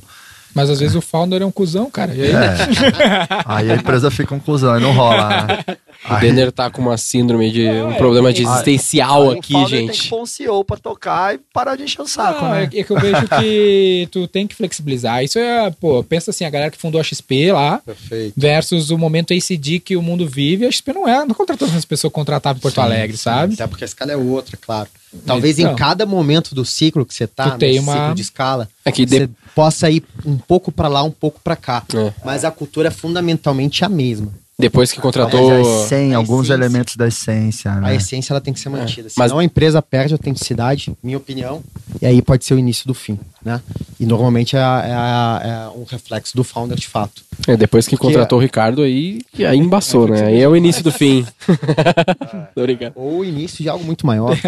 Mas 0.52 0.68
às 0.68 0.80
vezes 0.80 0.96
o 0.96 1.00
founder 1.00 1.40
é 1.40 1.46
um 1.46 1.50
cuzão, 1.52 1.88
cara. 1.90 2.12
E 2.12 2.22
aí, 2.22 2.32
É. 2.32 2.56
aí 3.46 3.70
a 3.70 3.76
empresa 3.76 4.10
fica 4.10 4.34
um 4.34 4.40
cuzão, 4.40 4.74
aí 4.74 4.82
não 4.82 4.92
rola, 4.92 5.28
né? 5.46 5.58
o 6.08 6.20
Denner 6.20 6.50
tá 6.52 6.70
com 6.70 6.80
uma 6.80 6.96
síndrome 6.96 7.50
de. 7.50 7.66
um 7.68 7.90
é, 7.92 7.94
problema 7.96 8.32
de 8.32 8.46
aí- 8.46 8.52
existencial 8.52 9.30
Aí 9.30 9.38
aqui, 9.38 9.54
o 9.54 9.58
founder 9.58 9.78
Tem 9.78 9.86
gente. 9.88 10.02
que 10.02 10.08
pôr 10.08 10.22
um 10.22 10.26
CEO 10.26 10.64
pra 10.64 10.76
tocar 10.76 11.34
e 11.34 11.38
parar 11.52 11.76
de 11.76 11.82
encher 11.82 12.00
o 12.02 12.06
saco, 12.06 12.44
Não, 12.44 12.52
né? 12.52 12.70
é, 12.72 12.78
é 12.80 12.84
que 12.84 12.90
eu 12.90 12.98
vejo 12.98 13.26
que 13.28 14.08
tu 14.12 14.26
tem 14.28 14.46
que 14.46 14.54
flexibilizar. 14.54 15.22
Isso 15.22 15.38
é, 15.38 15.70
pô, 15.72 16.02
pensa 16.02 16.30
assim, 16.30 16.44
a 16.44 16.50
galera 16.50 16.70
que 16.70 16.78
fundou 16.78 17.00
a 17.00 17.04
XP 17.04 17.52
lá 17.52 17.78
Perfeito. 17.84 18.34
versus 18.36 18.90
o 18.90 18.96
momento 18.96 19.32
ACD 19.34 19.78
que 19.78 19.96
o 19.96 20.02
mundo 20.02 20.26
vive. 20.26 20.64
A 20.66 20.70
XP 20.72 20.92
não 20.92 21.06
é, 21.08 21.24
não 21.26 21.34
contratou 21.34 21.68
as 21.68 21.84
pessoas 21.84 22.10
que 22.10 22.14
contratavam 22.14 22.58
em 22.58 22.62
Porto 22.62 22.76
Sim, 22.76 22.80
Alegre, 22.80 23.16
sim, 23.16 23.22
sabe? 23.24 23.54
Até 23.54 23.66
porque 23.66 23.84
a 23.84 23.86
escala 23.86 24.12
é 24.12 24.16
outra, 24.16 24.56
claro. 24.56 24.88
Talvez 25.26 25.58
Então. 25.58 25.72
em 25.72 25.76
cada 25.76 26.06
momento 26.06 26.54
do 26.54 26.64
ciclo 26.64 27.04
que 27.04 27.12
você 27.12 27.26
tá, 27.26 27.50
tem 27.56 27.70
nesse 27.74 27.80
uma- 27.80 27.92
ciclo 27.94 28.14
de 28.14 28.22
escala, 28.22 28.68
É 28.84 28.92
que 28.92 29.04
de- 29.04 29.18
você 29.26 29.30
possa 29.56 29.90
ir 29.90 30.04
um 30.24 30.38
pouco 30.38 30.70
pra 30.70 30.86
lá, 30.88 31.02
um 31.02 31.10
pouco 31.10 31.40
pra 31.42 31.56
cá. 31.56 31.82
É. 31.94 32.12
Mas 32.24 32.44
a 32.44 32.50
cultura 32.50 32.88
é 32.88 32.90
fundamentalmente 32.92 33.84
a 33.84 33.88
mesma. 33.88 34.32
Depois 34.60 34.92
que 34.92 35.00
contratou. 35.00 35.48
Mas 35.50 35.66
a 35.66 35.70
essência, 35.84 36.14
a 36.14 36.18
alguns 36.18 36.46
essência. 36.46 36.52
elementos 36.54 36.96
da 36.96 37.08
essência, 37.08 37.72
A 37.72 37.80
né? 37.80 37.96
essência 37.96 38.32
ela 38.32 38.40
tem 38.40 38.52
que 38.54 38.60
ser 38.60 38.68
mantida. 38.68 39.08
Mas- 39.16 39.28
Senão 39.30 39.38
a 39.40 39.44
empresa 39.44 39.80
perde 39.82 40.14
a 40.14 40.16
autenticidade, 40.16 40.92
minha 41.02 41.16
opinião, 41.16 41.62
e 42.00 42.06
aí 42.06 42.22
pode 42.22 42.44
ser 42.44 42.54
o 42.54 42.58
início 42.58 42.86
do 42.86 42.94
fim, 42.94 43.18
né? 43.44 43.60
E 43.98 44.06
normalmente 44.06 44.56
é, 44.56 44.60
a- 44.60 44.82
é 44.86 44.92
a- 44.92 45.40
é 45.74 45.78
um 45.78 45.84
reflexo 45.84 46.36
do 46.36 46.44
founder 46.44 46.78
de 46.78 46.86
fato. 46.86 47.22
É, 47.48 47.56
depois 47.56 47.88
que 47.88 47.96
contratou 47.96 48.38
o 48.38 48.42
Ricardo, 48.42 48.82
aí, 48.82 49.22
e 49.36 49.44
aí 49.46 49.58
embaçou, 49.58 50.06
né? 50.08 50.26
Aí 50.26 50.40
é 50.40 50.48
o 50.48 50.54
início 50.54 50.84
do 50.84 50.92
fim. 50.92 51.26
Tô 52.54 52.62
brincando. 52.62 52.92
Ou 52.96 53.18
o 53.20 53.24
início 53.24 53.62
de 53.62 53.68
algo 53.68 53.84
muito 53.84 54.06
maior. 54.06 54.36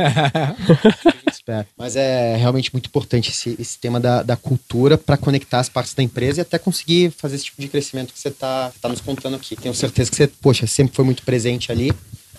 Espera. 1.42 1.66
Mas 1.76 1.96
é 1.96 2.36
realmente 2.36 2.72
muito 2.72 2.86
importante 2.86 3.30
esse, 3.30 3.56
esse 3.58 3.76
tema 3.76 3.98
da, 3.98 4.22
da 4.22 4.36
cultura 4.36 4.96
para 4.96 5.16
conectar 5.16 5.58
as 5.58 5.68
partes 5.68 5.92
da 5.92 6.02
empresa 6.02 6.40
e 6.40 6.42
até 6.42 6.56
conseguir 6.56 7.10
fazer 7.10 7.34
esse 7.34 7.46
tipo 7.46 7.60
de 7.60 7.66
crescimento 7.66 8.12
que 8.12 8.18
você 8.18 8.28
está 8.28 8.70
tá 8.80 8.88
nos 8.88 9.00
contando 9.00 9.34
aqui. 9.34 9.56
Tenho 9.56 9.74
certeza 9.74 10.08
que 10.08 10.16
você, 10.16 10.28
poxa, 10.28 10.68
sempre 10.68 10.94
foi 10.94 11.04
muito 11.04 11.24
presente 11.24 11.72
ali. 11.72 11.92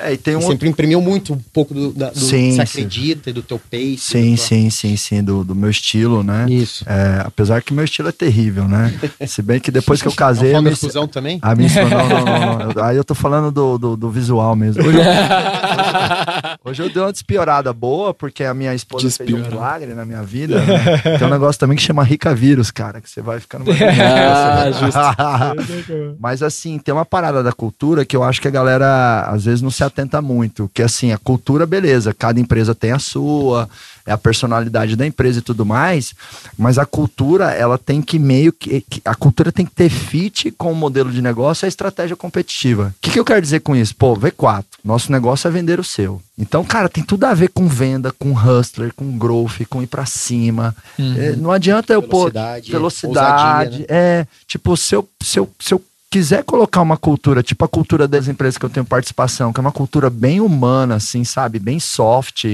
É, 0.03 0.13
e 0.13 0.17
tem 0.17 0.35
um 0.35 0.41
sempre 0.41 0.67
imprimiu 0.69 1.01
muito 1.01 1.33
um 1.33 1.39
pouco 1.53 1.73
do, 1.73 1.91
da, 1.93 2.09
do 2.09 2.19
Sim, 2.19 2.49
que 2.49 2.51
você 2.51 2.55
sim. 2.55 2.61
acredita 2.61 3.29
e 3.29 3.33
do 3.33 3.41
teu 3.41 3.57
pace. 3.59 3.97
Sim, 3.99 4.35
tua- 4.35 4.45
sim, 4.45 4.69
sim, 4.69 4.95
sim, 4.97 5.23
do, 5.23 5.43
do 5.43 5.55
meu 5.55 5.69
estilo, 5.69 6.23
né? 6.23 6.45
Isso. 6.49 6.83
É, 6.87 7.21
apesar 7.25 7.61
que 7.61 7.73
meu 7.73 7.83
estilo 7.85 8.09
é 8.09 8.11
terrível, 8.11 8.67
né? 8.67 8.93
Se 9.27 9.41
bem 9.41 9.59
que 9.59 9.71
depois 9.71 10.01
que 10.01 10.07
eu 10.07 10.11
É 10.11 10.15
casei. 10.15 10.49
a 10.51 10.55
founder 10.55 10.63
minha- 10.63 10.75
fusão 10.75 11.07
também? 11.07 11.39
a 11.41 11.55
minha 11.55 11.67
esposa- 11.67 11.89
não, 11.89 12.07
não, 12.09 12.25
não, 12.25 12.73
não. 12.73 12.83
Aí 12.83 12.97
eu 12.97 13.03
tô 13.03 13.15
falando 13.15 13.51
do, 13.51 13.77
do, 13.77 13.95
do 13.97 14.09
visual 14.09 14.55
mesmo. 14.55 14.83
Hoje 14.85 14.97
eu, 14.97 15.03
hoje 16.65 16.83
eu 16.83 16.89
dei 16.89 17.01
uma 17.01 17.11
despiorada 17.11 17.71
boa, 17.73 18.13
porque 18.13 18.43
a 18.43 18.53
minha 18.53 18.73
esposa 18.73 19.09
fez 19.09 19.31
um 19.33 19.37
milagre 19.37 19.93
na 19.93 20.05
minha 20.05 20.23
vida. 20.23 20.59
né? 20.63 20.97
Tem 21.17 21.27
um 21.27 21.31
negócio 21.31 21.59
também 21.59 21.77
que 21.77 21.83
chama 21.83 22.03
Rica 22.03 22.33
Vírus, 22.35 22.71
cara, 22.71 22.99
que 23.01 23.09
você 23.09 23.21
vai 23.21 23.39
ficando 23.39 23.65
mais 23.65 23.79
Ah, 23.99 24.71
justo. 24.79 26.17
Mas 26.19 26.41
assim, 26.43 26.77
tem 26.77 26.93
uma 26.93 27.05
parada 27.05 27.41
da 27.43 27.51
cultura 27.51 28.05
que 28.05 28.15
eu 28.15 28.23
acho 28.23 28.41
que 28.41 28.47
a 28.47 28.51
galera 28.51 29.21
às 29.27 29.45
vezes 29.45 29.61
não 29.61 29.71
se 29.71 29.83
atenta 29.93 30.21
muito. 30.21 30.69
Que 30.73 30.81
assim, 30.81 31.11
a 31.11 31.17
cultura, 31.17 31.65
beleza, 31.65 32.13
cada 32.13 32.39
empresa 32.39 32.73
tem 32.73 32.91
a 32.91 32.99
sua, 32.99 33.69
é 34.05 34.11
a 34.11 34.17
personalidade 34.17 34.95
da 34.95 35.05
empresa 35.05 35.39
e 35.39 35.41
tudo 35.41 35.65
mais, 35.65 36.13
mas 36.57 36.77
a 36.77 36.85
cultura, 36.85 37.51
ela 37.51 37.77
tem 37.77 38.01
que 38.01 38.19
meio 38.19 38.51
que. 38.51 38.83
A 39.05 39.15
cultura 39.15 39.51
tem 39.51 39.65
que 39.65 39.71
ter 39.71 39.89
fit 39.89 40.51
com 40.51 40.71
o 40.71 40.75
modelo 40.75 41.11
de 41.11 41.21
negócio 41.21 41.65
e 41.65 41.67
a 41.67 41.69
estratégia 41.69 42.15
competitiva. 42.15 42.93
O 42.97 43.01
que, 43.01 43.11
que 43.11 43.19
eu 43.19 43.25
quero 43.25 43.41
dizer 43.41 43.61
com 43.61 43.75
isso? 43.75 43.95
Pô, 43.95 44.15
V4, 44.17 44.65
nosso 44.83 45.11
negócio 45.11 45.47
é 45.47 45.51
vender 45.51 45.79
o 45.79 45.83
seu. 45.83 46.21
Então, 46.37 46.63
cara, 46.63 46.89
tem 46.89 47.03
tudo 47.03 47.25
a 47.25 47.33
ver 47.33 47.49
com 47.49 47.67
venda, 47.67 48.11
com 48.11 48.33
hustler, 48.33 48.91
com 48.95 49.17
growth, 49.17 49.65
com 49.69 49.83
ir 49.83 49.87
pra 49.87 50.05
cima. 50.05 50.75
É, 50.97 51.35
não 51.35 51.51
adianta 51.51 51.93
eu 51.93 52.01
pôr 52.01 52.31
Velocidade, 52.31 52.71
velocidade. 52.71 53.63
ousadia, 53.63 53.79
né? 53.79 53.85
É, 53.87 54.27
tipo, 54.47 54.75
se 54.75 54.95
eu, 54.95 55.07
se, 55.21 55.39
eu, 55.39 55.49
se 55.59 55.73
eu 55.73 55.81
quiser 56.13 56.43
colocar 56.43 56.79
uma 56.79 56.95
cultura, 56.95 57.41
tipo 57.41 57.65
a 57.65 57.67
cultura 57.67 58.07
das 58.07 58.27
empresas 58.27 58.55
que 58.55 58.63
eu 58.63 58.69
tenho 58.69 58.85
participação, 58.85 59.51
que 59.51 59.59
é 59.59 59.61
uma 59.61 59.71
cultura 59.71 60.11
bem 60.11 60.39
humana, 60.39 60.93
assim, 60.93 61.23
sabe? 61.23 61.57
Bem 61.57 61.79
soft, 61.79 62.45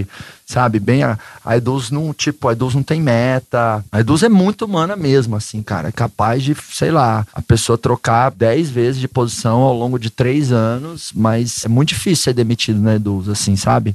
sabe? 0.46 0.80
Bem. 0.80 1.04
A, 1.04 1.20
a 1.44 1.58
Eduz 1.58 1.92
não, 1.92 2.14
tipo, 2.14 2.48
a 2.48 2.54
Eduz 2.54 2.74
não 2.74 2.82
tem 2.82 3.02
meta. 3.02 3.84
A 3.92 4.00
Eduz 4.00 4.24
é 4.24 4.30
muito 4.30 4.64
humana 4.64 4.96
mesmo, 4.96 5.36
assim, 5.36 5.62
cara. 5.62 5.90
É 5.90 5.92
capaz 5.92 6.42
de, 6.42 6.56
sei 6.72 6.90
lá, 6.90 7.28
a 7.34 7.42
pessoa 7.42 7.78
trocar 7.78 8.32
10 8.32 8.70
vezes 8.70 9.02
de 9.02 9.10
posição 9.10 9.60
ao 9.60 9.74
longo 9.74 10.00
de 10.00 10.10
três 10.10 10.54
anos, 10.54 11.12
mas 11.14 11.66
é 11.66 11.68
muito 11.68 11.90
difícil 11.90 12.24
ser 12.24 12.34
demitido 12.34 12.80
na 12.80 12.96
Eduz, 12.96 13.28
assim, 13.28 13.58
sabe? 13.58 13.94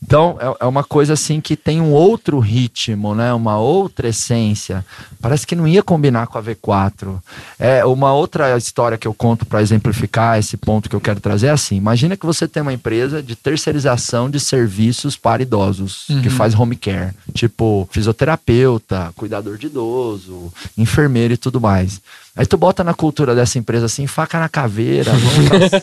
Então, 0.00 0.38
é, 0.40 0.64
é 0.64 0.66
uma 0.66 0.84
coisa 0.84 1.14
assim 1.14 1.40
que 1.40 1.56
tem 1.56 1.80
um 1.80 1.90
outro 1.90 2.38
ritmo, 2.38 3.12
né? 3.12 3.34
Uma 3.34 3.58
outra 3.58 4.08
essência. 4.08 4.86
Parece 5.20 5.44
que 5.44 5.56
não 5.56 5.66
ia 5.66 5.82
combinar 5.82 6.28
com 6.28 6.38
a 6.38 6.42
V4. 6.42 7.18
É 7.58 7.84
uma 7.84 8.12
outra 8.12 8.56
história 8.56 8.83
que 8.98 9.08
eu 9.08 9.14
conto 9.14 9.46
para 9.46 9.62
exemplificar 9.62 10.38
esse 10.38 10.56
ponto 10.56 10.88
que 10.88 10.96
eu 10.96 11.00
quero 11.00 11.20
trazer 11.20 11.48
é 11.48 11.50
assim: 11.50 11.76
imagina 11.76 12.16
que 12.16 12.26
você 12.26 12.46
tem 12.46 12.62
uma 12.62 12.72
empresa 12.72 13.22
de 13.22 13.34
terceirização 13.34 14.30
de 14.30 14.38
serviços 14.38 15.16
para 15.16 15.42
idosos, 15.42 16.06
que 16.22 16.30
faz 16.30 16.54
home 16.54 16.76
care, 16.76 17.12
tipo 17.32 17.88
fisioterapeuta, 17.90 19.12
cuidador 19.16 19.58
de 19.58 19.66
idoso, 19.66 20.52
enfermeiro 20.76 21.34
e 21.34 21.38
tudo 21.38 21.60
mais. 21.60 22.00
Aí 22.36 22.44
tu 22.46 22.56
bota 22.56 22.82
na 22.82 22.92
cultura 22.92 23.32
dessa 23.32 23.58
empresa 23.60 23.86
assim, 23.86 24.08
faca 24.08 24.40
na 24.40 24.48
caveira, 24.48 25.12
vamos 25.12 25.48
pra 25.48 25.68
cima. 25.68 25.80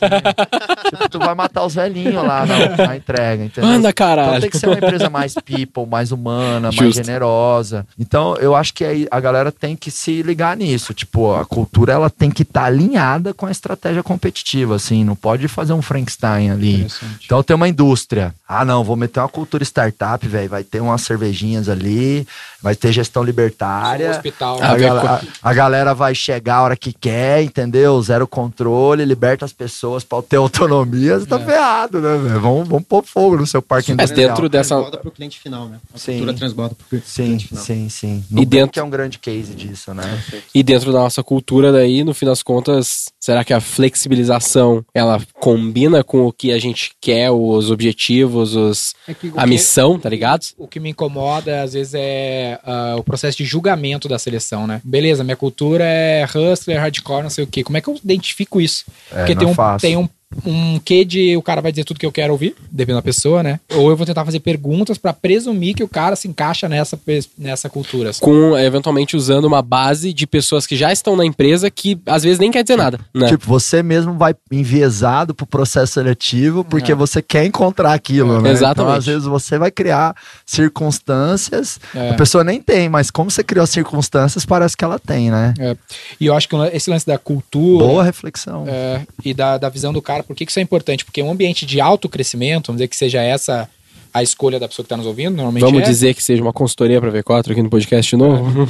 tipo, 0.92 1.10
tu 1.10 1.18
vai 1.20 1.34
matar 1.34 1.64
os 1.66 1.76
velhinhos 1.76 2.16
lá 2.26 2.46
na, 2.46 2.88
na 2.88 2.98
entrega, 2.98 3.46
entendeu? 3.46 3.70
Anda, 3.70 3.80
Então 3.90 3.94
caralho. 3.94 4.42
tem 4.42 4.50
que 4.50 4.58
ser 4.58 4.68
uma 4.68 4.76
empresa 4.78 5.10
mais 5.10 5.34
people, 5.36 5.86
mais 5.90 6.12
humana, 6.12 6.64
mais 6.68 6.76
Justo. 6.76 7.04
generosa. 7.06 7.88
Então 7.98 8.36
eu 8.36 8.54
acho 8.54 8.74
que 8.74 8.84
aí 8.84 9.08
a 9.10 9.20
galera 9.22 9.50
tem 9.50 9.78
que 9.78 9.90
se 9.90 10.22
ligar 10.24 10.58
nisso. 10.58 10.94
Tipo, 10.94 11.34
a 11.36 11.46
cultura 11.46 11.94
ela 11.94 12.10
tem 12.10 12.30
que 12.30 12.42
estar 12.44 12.66
alinhada 12.66 13.34
com 13.34 13.46
a 13.46 13.52
estratégia 13.52 14.04
competitiva, 14.04 14.76
assim. 14.76 15.06
Não 15.06 15.16
pode 15.16 15.48
fazer 15.48 15.72
um 15.72 15.82
Frankenstein 15.82 16.52
ali. 16.52 16.86
Então 17.24 17.42
tem 17.42 17.56
uma 17.56 17.70
indústria. 17.70 18.34
Ah, 18.46 18.66
não, 18.66 18.84
vou 18.84 18.98
meter 18.98 19.22
uma 19.22 19.30
cultura 19.30 19.64
startup, 19.64 20.28
velho. 20.28 20.50
Vai 20.50 20.66
ter 20.66 20.82
umas 20.82 21.02
cervejinhas 21.04 21.70
ali, 21.70 22.28
vai 22.62 22.76
ter 22.76 22.92
gestão 22.92 23.22
Um 23.22 23.26
libertária. 23.26 24.12
hospital. 24.12 24.60
Ah, 24.62 24.72
A, 24.74 25.16
a- 25.16 25.22
a 25.42 25.54
galera 25.54 25.94
vai 25.94 26.14
chegar 26.14 26.41
a 26.50 26.62
hora 26.62 26.76
que 26.76 26.92
quer, 26.94 27.44
entendeu? 27.44 28.02
Zero 28.02 28.28
controle, 28.28 29.04
liberta 29.06 29.46
as 29.46 29.54
pessoas 29.54 30.04
pra 30.04 30.22
ter 30.22 30.38
autonomia. 30.38 31.20
Você 31.20 31.26
tá 31.26 31.40
É. 31.40 31.46
ferrado, 31.46 32.00
né, 32.02 32.18
velho? 32.18 32.40
Vamos, 32.42 32.68
vamos 32.68 32.84
pôr 32.88 33.04
fogo 33.04 33.38
no 33.38 33.46
seu 33.48 33.62
parque 33.62 33.94
Mas 33.94 34.10
industrial. 34.10 34.30
dentro 34.30 34.50
dessa- 34.50 34.76
Transborda 34.76 34.98
pro 34.98 35.12
cliente 35.12 35.40
final, 35.40 35.68
né? 35.68 35.80
A 35.94 35.98
Sim. 35.98 36.14
cultura 36.14 36.34
transborda 36.34 36.76
pro 36.76 36.88
cli- 36.88 37.04
Sim, 37.06 37.24
cliente 37.26 37.48
final. 37.48 37.64
sim, 37.64 37.90
sim. 37.90 38.08
E 38.08 38.34
E 38.34 38.36
dentro- 38.38 38.50
dentro 38.50 38.72
que 38.74 38.80
é 38.80 38.84
um 38.84 38.90
grande 38.90 39.20
case 39.20 39.54
disso, 39.54 39.94
né? 39.94 40.22
E 40.54 40.64
dentro 40.64 40.92
da 40.92 41.00
nossa 41.00 41.24
cultura 41.24 41.72
daí, 41.72 42.04
no 42.04 42.14
fim 42.14 42.26
das 42.26 42.42
contas, 42.42 43.12
será 43.22 43.44
que 43.44 43.54
a 43.54 43.62
flexibilização, 43.62 44.84
ela 44.94 45.22
combina 45.36 46.04
com 46.04 46.26
o 46.26 46.34
que 46.34 46.52
a 46.52 46.58
gente 46.60 46.92
quer, 47.00 47.30
os 47.32 47.70
objetivos, 47.70 48.56
os, 48.56 48.96
É 49.08 49.14
que 49.14 49.32
a 49.36 49.44
que- 49.44 49.50
missão, 49.50 50.00
tá 50.00 50.10
ligado? 50.10 50.44
O 50.58 50.68
que 50.68 50.80
me 50.80 50.90
incomoda, 50.90 51.62
às 51.62 51.74
vezes, 51.74 51.94
é 51.96 52.60
ah, 52.66 52.96
o 52.98 53.04
processo 53.04 53.38
de 53.38 53.46
julgamento 53.46 54.08
da 54.10 54.18
seleção, 54.20 54.66
né? 54.66 54.82
Beleza, 54.84 55.24
minha 55.24 55.36
cultura 55.38 55.84
é 55.84 56.26
hustler, 56.26 56.80
hardcore, 56.80 57.24
não 57.24 57.30
sei 57.30 57.44
o 57.44 57.48
quê. 57.48 57.64
Como 57.64 57.78
é 57.78 57.82
que 57.82 57.88
eu 57.90 57.96
identifico 58.04 58.60
isso? 58.60 58.86
É, 59.12 59.18
Porque 59.20 59.36
não 59.36 59.40
tem 59.42 59.48
é 59.48 59.52
um, 59.52 59.56
fácil. 59.56 59.88
tem 59.88 59.98
um, 59.98 60.10
um 60.46 60.80
quê 60.80 61.04
de 61.04 61.36
o 61.36 61.42
cara 61.42 61.62
vai 61.62 61.72
dizer 61.72 61.84
tudo 61.84 62.00
que 62.00 62.06
eu 62.06 62.12
quero 62.12 62.32
ouvir, 62.34 62.56
dependendo 62.72 63.00
da 63.00 63.02
pessoa, 63.04 63.44
né? 63.44 63.60
Ou 63.76 63.90
eu 63.90 63.98
vou 63.98 64.06
tentar 64.06 64.24
fazer 64.26 64.40
perguntas 64.40 64.98
pra 64.98 65.14
presumir 65.14 65.76
que 65.76 65.84
o 65.84 65.88
cara 65.88 66.16
se 66.16 66.28
encaixa 66.28 66.70
nessa, 66.70 67.00
nessa 67.38 67.70
cultura. 67.70 68.10
assim. 68.12 68.22
Com, 68.22 68.58
eventualmente, 68.58 69.16
usando 69.18 69.46
uma 69.46 69.62
base 69.62 70.14
de 70.14 70.26
pessoas 70.26 70.66
que 70.66 70.76
já 70.76 70.92
estão 70.92 71.16
na 71.16 71.26
empresa 71.26 71.70
que, 71.70 72.00
às 72.06 72.24
vezes, 72.24 72.40
nem 72.40 72.50
quer 72.52 72.64
dizer 72.64 72.78
nada, 72.78 73.00
né? 73.14 73.28
Tipo, 73.28 73.46
você 73.46 73.84
mesmo 73.84 74.14
vai 74.14 74.34
enviesado 74.52 75.34
pro 75.36 75.46
processo 75.46 75.94
seletivo 75.94 76.64
porque 76.64 76.92
É. 76.92 76.96
você 76.96 77.22
quer 77.22 77.46
encontrar 77.46 77.94
aquilo, 77.94 78.42
né? 78.42 78.52
Exatamente. 78.52 78.82
Então, 78.82 78.98
às 78.98 79.06
vezes, 79.06 79.26
você 79.26 79.58
vai 79.58 79.70
criar 79.72 80.16
circunstâncias. 80.46 81.80
É. 81.96 82.12
A 82.12 82.14
pessoa 82.16 82.44
nem 82.44 82.62
tem, 82.62 82.90
mas 82.90 83.12
como 83.12 83.30
você 83.30 83.44
criou 83.44 83.64
as 83.64 83.70
circunstâncias, 83.70 84.46
parece 84.46 84.76
que 84.76 84.84
ela 84.84 84.98
tem, 85.00 85.30
né? 85.30 85.54
É. 85.60 85.76
E 86.20 86.26
eu 86.26 86.36
acho 86.36 86.48
que 86.48 86.56
esse 86.74 86.90
lance 86.90 87.06
da 87.06 87.18
cultura. 87.18 87.86
Boa 87.86 88.04
reflexão. 88.04 88.66
É, 88.68 89.02
e 89.24 89.34
da, 89.34 89.58
da 89.58 89.70
visão 89.70 89.94
do 89.94 90.02
cara, 90.02 90.21
por 90.24 90.36
que, 90.36 90.46
que 90.46 90.52
isso 90.52 90.60
é 90.60 90.64
importante? 90.64 91.06
Porque 91.06 91.22
um 91.22 91.32
ambiente 91.32 91.66
de 91.66 91.80
alto 91.82 92.08
crescimento, 92.10 92.68
vamos 92.68 92.78
dizer 92.78 92.88
que 92.88 92.96
seja 92.96 93.22
essa 93.22 93.70
a 94.14 94.22
escolha 94.22 94.60
da 94.60 94.68
pessoa 94.68 94.84
que 94.84 94.88
está 94.88 94.98
nos 94.98 95.06
ouvindo, 95.06 95.36
normalmente 95.36 95.64
Vamos 95.64 95.82
é, 95.82 95.86
dizer 95.86 96.14
que 96.14 96.22
seja 96.22 96.42
uma 96.42 96.52
consultoria 96.52 97.00
pra 97.00 97.12
V4 97.12 97.52
aqui 97.52 97.62
no 97.62 97.70
podcast 97.70 98.10
de 98.10 98.18
novo? 98.18 98.68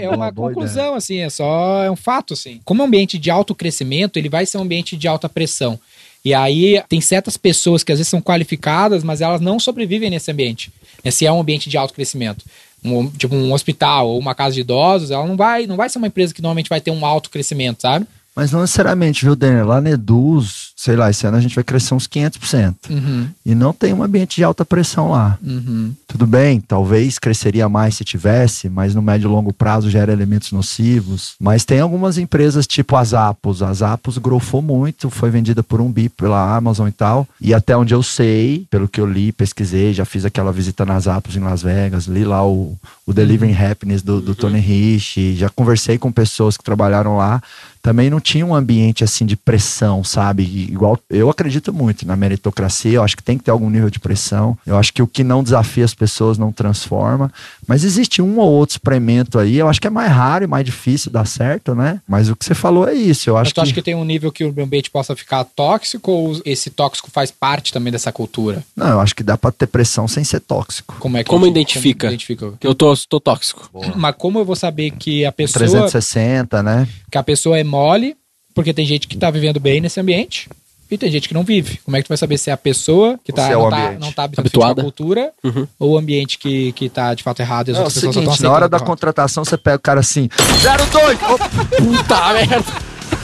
É 0.00 0.10
uma, 0.10 0.32
conclusão, 0.32 0.94
assim, 0.94 1.20
é 1.20 1.30
só 1.30 1.82
é 1.82 1.90
um 1.90 1.96
fato, 1.96 2.34
assim. 2.34 2.60
Como 2.64 2.82
é 2.82 2.84
um 2.84 2.88
ambiente 2.88 3.18
de 3.18 3.30
alto 3.30 3.54
crescimento, 3.54 4.18
ele 4.18 4.28
vai 4.28 4.44
ser 4.44 4.58
um 4.58 4.62
ambiente 4.62 4.96
de 4.96 5.08
alta 5.08 5.28
pressão. 5.28 5.78
E 6.24 6.34
aí 6.34 6.82
tem 6.88 7.00
certas 7.00 7.36
pessoas 7.36 7.82
que 7.82 7.92
às 7.92 7.98
vezes 7.98 8.10
são 8.10 8.20
qualificadas, 8.20 9.02
mas 9.02 9.20
elas 9.20 9.40
não 9.40 9.58
sobrevivem 9.58 10.10
nesse 10.10 10.30
ambiente. 10.30 10.70
Se 11.10 11.26
é 11.26 11.32
um 11.32 11.40
ambiente 11.40 11.68
de 11.68 11.76
alto 11.76 11.94
crescimento. 11.94 12.44
Um, 12.84 13.08
tipo 13.08 13.34
um 13.34 13.52
hospital 13.52 14.08
ou 14.08 14.18
uma 14.18 14.34
casa 14.34 14.54
de 14.54 14.60
idosos, 14.60 15.10
ela 15.10 15.26
não 15.26 15.36
vai, 15.36 15.66
não 15.66 15.76
vai 15.76 15.88
ser 15.88 15.96
uma 15.96 16.06
empresa 16.06 16.34
que 16.34 16.42
normalmente 16.42 16.68
vai 16.68 16.80
ter 16.80 16.90
um 16.90 17.06
alto 17.06 17.30
crescimento, 17.30 17.80
sabe? 17.80 18.06
Mas 18.34 18.50
não 18.50 18.62
necessariamente, 18.62 19.24
viu, 19.24 19.36
Daniel? 19.36 19.66
Lá 19.66 19.80
na 19.80 19.90
Eduz, 19.90 20.73
sei 20.84 20.96
lá, 20.96 21.08
esse 21.08 21.26
ano 21.26 21.38
a 21.38 21.40
gente 21.40 21.54
vai 21.54 21.64
crescer 21.64 21.94
uns 21.94 22.06
500%. 22.06 22.74
Uhum, 22.90 23.26
E 23.46 23.54
não 23.54 23.72
tem 23.72 23.94
um 23.94 24.02
ambiente 24.02 24.36
de 24.36 24.44
alta 24.44 24.66
pressão 24.66 25.12
lá. 25.12 25.38
uhum. 25.42 25.94
Tudo 26.06 26.26
bem, 26.26 26.60
talvez 26.60 27.18
cresceria 27.18 27.68
mais 27.70 27.96
se 27.96 28.04
tivesse, 28.04 28.68
mas 28.68 28.94
no 28.94 29.00
médio 29.00 29.26
e 29.26 29.30
longo 29.30 29.50
prazo 29.50 29.90
gera 29.90 30.12
elementos 30.12 30.52
nocivos. 30.52 31.36
Mas 31.40 31.64
tem 31.64 31.80
algumas 31.80 32.18
empresas 32.18 32.66
tipo 32.66 32.94
a 32.96 33.02
Zappos. 33.02 33.62
A 33.62 33.72
Zappos 33.72 34.18
grofou 34.18 34.60
muito, 34.60 35.08
foi 35.08 35.30
vendida 35.30 35.62
por 35.62 35.80
um 35.80 35.90
bi 35.90 36.10
pela 36.10 36.54
Amazon 36.54 36.86
e 36.86 36.92
tal. 36.92 37.26
E 37.40 37.54
até 37.54 37.74
onde 37.74 37.94
eu 37.94 38.02
sei, 38.02 38.66
pelo 38.70 38.86
que 38.86 39.00
eu 39.00 39.06
li, 39.06 39.32
pesquisei, 39.32 39.94
já 39.94 40.04
fiz 40.04 40.26
aquela 40.26 40.52
visita 40.52 40.84
nas 40.84 41.04
Zappos 41.04 41.34
em 41.34 41.40
Las 41.40 41.62
Vegas, 41.62 42.04
li 42.04 42.24
lá 42.26 42.46
o, 42.46 42.76
o 43.06 43.12
Delivering 43.12 43.56
Happiness 43.56 44.02
do, 44.02 44.20
do 44.20 44.34
Tony 44.34 44.60
Rich, 44.60 45.34
já 45.34 45.48
conversei 45.48 45.96
com 45.96 46.12
pessoas 46.12 46.56
que 46.58 46.62
trabalharam 46.62 47.16
lá. 47.16 47.42
Também 47.82 48.08
não 48.08 48.18
tinha 48.18 48.46
um 48.46 48.54
ambiente 48.54 49.04
assim 49.04 49.26
de 49.26 49.36
pressão, 49.36 50.02
sabe? 50.02 50.73
Igual 50.74 50.98
eu 51.08 51.30
acredito 51.30 51.72
muito 51.72 52.04
na 52.06 52.16
meritocracia, 52.16 52.92
eu 52.94 53.02
acho 53.02 53.16
que 53.16 53.22
tem 53.22 53.38
que 53.38 53.44
ter 53.44 53.50
algum 53.52 53.70
nível 53.70 53.88
de 53.88 54.00
pressão. 54.00 54.58
Eu 54.66 54.76
acho 54.76 54.92
que 54.92 55.00
o 55.00 55.06
que 55.06 55.22
não 55.22 55.42
desafia 55.42 55.84
as 55.84 55.94
pessoas 55.94 56.36
não 56.36 56.50
transforma. 56.52 57.32
Mas 57.66 57.84
existe 57.84 58.20
um 58.20 58.38
ou 58.38 58.50
outro 58.50 58.74
experimento 58.74 59.38
aí, 59.38 59.56
eu 59.56 59.68
acho 59.68 59.80
que 59.80 59.86
é 59.86 59.90
mais 59.90 60.10
raro 60.10 60.44
e 60.44 60.46
mais 60.48 60.64
difícil 60.64 61.10
dar 61.12 61.26
certo, 61.26 61.74
né? 61.74 62.00
Mas 62.08 62.28
o 62.28 62.34
que 62.36 62.44
você 62.44 62.54
falou 62.54 62.88
é 62.88 62.94
isso. 62.94 63.30
Eu 63.30 63.34
Mas 63.34 63.42
acho 63.42 63.50
tu 63.52 63.54
que, 63.54 63.60
acha 63.60 63.72
que 63.72 63.82
tem 63.82 63.94
um 63.94 64.04
nível 64.04 64.32
que 64.32 64.44
o 64.44 64.48
ambiente 64.62 64.90
possa 64.90 65.14
ficar 65.14 65.44
tóxico 65.44 66.10
ou 66.10 66.42
esse 66.44 66.70
tóxico 66.70 67.10
faz 67.10 67.30
parte 67.30 67.72
também 67.72 67.92
dessa 67.92 68.10
cultura? 68.10 68.64
Não, 68.76 68.88
eu 68.88 69.00
acho 69.00 69.14
que 69.14 69.22
dá 69.22 69.38
pra 69.38 69.52
ter 69.52 69.68
pressão 69.68 70.08
sem 70.08 70.24
ser 70.24 70.40
tóxico. 70.40 70.96
Como 70.98 71.16
é 71.16 71.22
que 71.22 71.30
Como 71.30 71.46
eu- 71.46 71.50
identifica? 71.50 72.06
Como 72.08 72.12
identifica? 72.14 72.52
Que 72.58 72.66
eu 72.66 72.74
tô, 72.74 72.92
tô 73.08 73.20
tóxico. 73.20 73.70
Mas 73.94 74.14
como 74.18 74.38
eu 74.40 74.44
vou 74.44 74.56
saber 74.56 74.90
que 74.90 75.24
a 75.24 75.30
pessoa, 75.32 75.58
360, 75.60 76.62
né? 76.62 76.88
que 77.10 77.16
a 77.18 77.22
pessoa 77.22 77.56
é 77.58 77.62
mole, 77.64 78.16
porque 78.54 78.72
tem 78.74 78.86
gente 78.86 79.06
que 79.08 79.16
tá 79.16 79.30
vivendo 79.30 79.58
bem 79.60 79.80
nesse 79.80 80.00
ambiente 80.00 80.48
e 80.94 80.98
tem 80.98 81.10
gente 81.10 81.28
que 81.28 81.34
não 81.34 81.42
vive. 81.44 81.78
Como 81.84 81.96
é 81.96 82.00
que 82.00 82.06
tu 82.06 82.08
vai 82.08 82.16
saber 82.16 82.38
se 82.38 82.50
é 82.50 82.52
a 82.52 82.56
pessoa 82.56 83.18
que 83.24 83.32
tá, 83.32 83.46
se 83.46 83.52
é 83.52 83.56
o 83.56 83.62
não, 83.62 83.70
tá, 83.70 83.76
ambiente? 83.84 84.00
não 84.00 84.12
tá 84.12 84.24
Habituada. 84.24 84.80
à 84.80 84.84
cultura 84.84 85.30
Uhum. 85.42 85.66
ou 85.78 85.92
o 85.92 85.98
ambiente 85.98 86.38
que, 86.38 86.72
que 86.72 86.88
tá 86.88 87.12
de 87.14 87.22
fato 87.22 87.40
errado 87.40 87.68
e 87.68 87.72
as 87.72 87.76
Não, 87.76 87.82
é 87.82 87.82
o 87.82 87.86
outras 87.86 87.94
pessoas 87.94 88.14
só 88.14 88.20
seguinte, 88.20 88.34
estão 88.36 88.50
na 88.50 88.56
hora 88.56 88.68
da 88.68 88.80
contratação 88.80 89.44
você 89.44 89.56
pega 89.58 89.76
o 89.76 89.80
cara 89.80 90.00
assim, 90.00 90.28
02, 90.28 91.18
Puta 91.18 92.32
merda! 92.32 92.64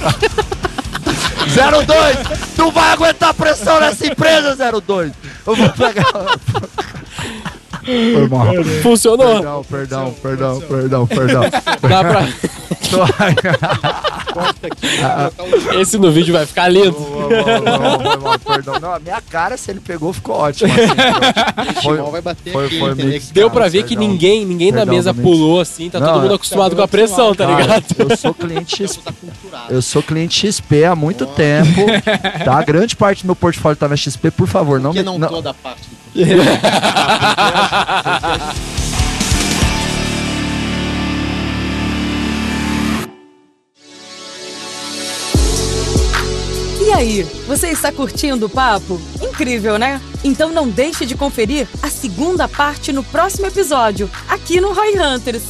02, 1.50 2.54
tu 2.56 2.70
vai 2.70 2.92
aguentar 2.92 3.34
pressão 3.34 3.80
nessa 3.80 4.06
empresa, 4.06 4.56
02. 4.86 5.12
Eu 5.46 5.56
vou 5.56 5.68
pegar... 5.70 6.04
Foi 8.14 8.28
mal. 8.28 8.46
Funcionou! 8.82 9.64
Perdão, 9.64 9.64
perdão, 9.64 10.14
perdão, 10.22 10.60
perdão, 10.60 11.06
perdão. 11.06 11.42
Dá 11.88 12.04
pra... 12.04 12.28
Esse 15.80 15.98
no 15.98 16.10
vídeo 16.10 16.32
vai 16.32 16.46
ficar 16.46 16.68
lindo. 16.68 16.96
Perdão, 18.46 18.80
não, 18.80 18.94
a 18.94 18.98
minha 18.98 19.20
cara, 19.20 19.56
se 19.56 19.70
ele 19.70 19.80
pegou, 19.80 20.12
ficou 20.12 20.36
ótimo. 20.36 20.72
assim, 20.72 21.80
foi, 21.82 21.96
Timol 21.96 22.10
vai 22.12 22.20
bater 22.20 22.52
foi- 22.52 22.68
foi 22.78 22.94
mix. 22.94 23.30
Deu 23.30 23.48
Cara, 23.48 23.60
pra 23.60 23.68
ver 23.68 23.82
que 23.84 23.90
perdão. 23.90 24.08
ninguém, 24.08 24.44
ninguém 24.44 24.72
na 24.72 24.84
mesa 24.84 25.12
pulou 25.14 25.60
assim, 25.60 25.88
tá 25.90 25.98
Não, 26.00 26.06
todo 26.12 26.22
mundo 26.22 26.34
acostumado 26.34 26.76
com 26.76 26.82
a 26.82 26.88
pressão, 26.88 27.34
tá 27.34 27.46
Cara, 27.46 27.60
ligado? 27.60 27.84
eu 27.98 28.16
sou 28.16 28.34
cliente 28.34 28.76
XP. 28.86 29.02
Tá. 29.50 29.66
Eu 29.68 29.82
sou 29.82 30.02
cliente 30.02 30.46
XP 30.52 30.84
há 30.84 30.94
muito 30.94 31.26
tempo. 31.26 31.80
Tá? 32.44 32.62
Grande 32.62 32.96
parte 32.96 33.22
do 33.22 33.26
meu 33.26 33.36
portfólio 33.36 33.76
tá 33.76 33.88
na 33.88 33.96
XP, 33.96 34.30
por 34.30 34.46
favor, 34.46 34.80
não 34.80 34.90
Por 34.90 34.96
que 34.96 35.00
me. 35.00 35.04
não, 35.04 35.18
não- 35.18 35.28
toda 35.28 35.50
a 35.50 35.54
parte 35.54 35.82
do 35.82 35.96
E 46.82 46.92
aí, 46.92 47.22
você 47.46 47.68
está 47.68 47.92
curtindo 47.92 48.46
o 48.46 48.48
papo? 48.48 49.00
Incrível, 49.22 49.78
né? 49.78 50.00
Então 50.24 50.50
não 50.50 50.68
deixe 50.68 51.06
de 51.06 51.14
conferir 51.14 51.68
a 51.82 51.88
segunda 51.88 52.48
parte 52.48 52.92
no 52.92 53.04
próximo 53.04 53.46
episódio, 53.46 54.10
aqui 54.28 54.60
no 54.60 54.72
Roy 54.72 54.98
Hunters. 54.98 55.42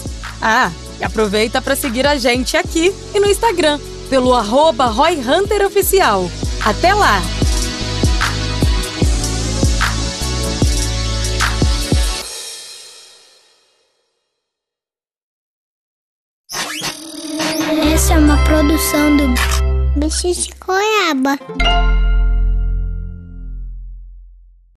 Ah, 0.42 0.70
e 1.01 1.05
aproveita 1.05 1.62
para 1.62 1.75
seguir 1.75 2.07
a 2.07 2.16
gente 2.16 2.57
aqui 2.57 2.94
e 3.14 3.20
no 3.20 3.27
Instagram, 3.29 3.81
pelo 4.11 4.35
arroba 4.35 4.87
Roy 4.87 5.18
Hunter 5.18 5.64
Oficial. 5.64 6.31
Até 6.64 6.92
lá! 6.92 7.39
Produção 18.90 19.16
do 19.16 20.00
Bicho 20.00 20.33
de 20.33 20.50
Goiaba. 20.59 21.38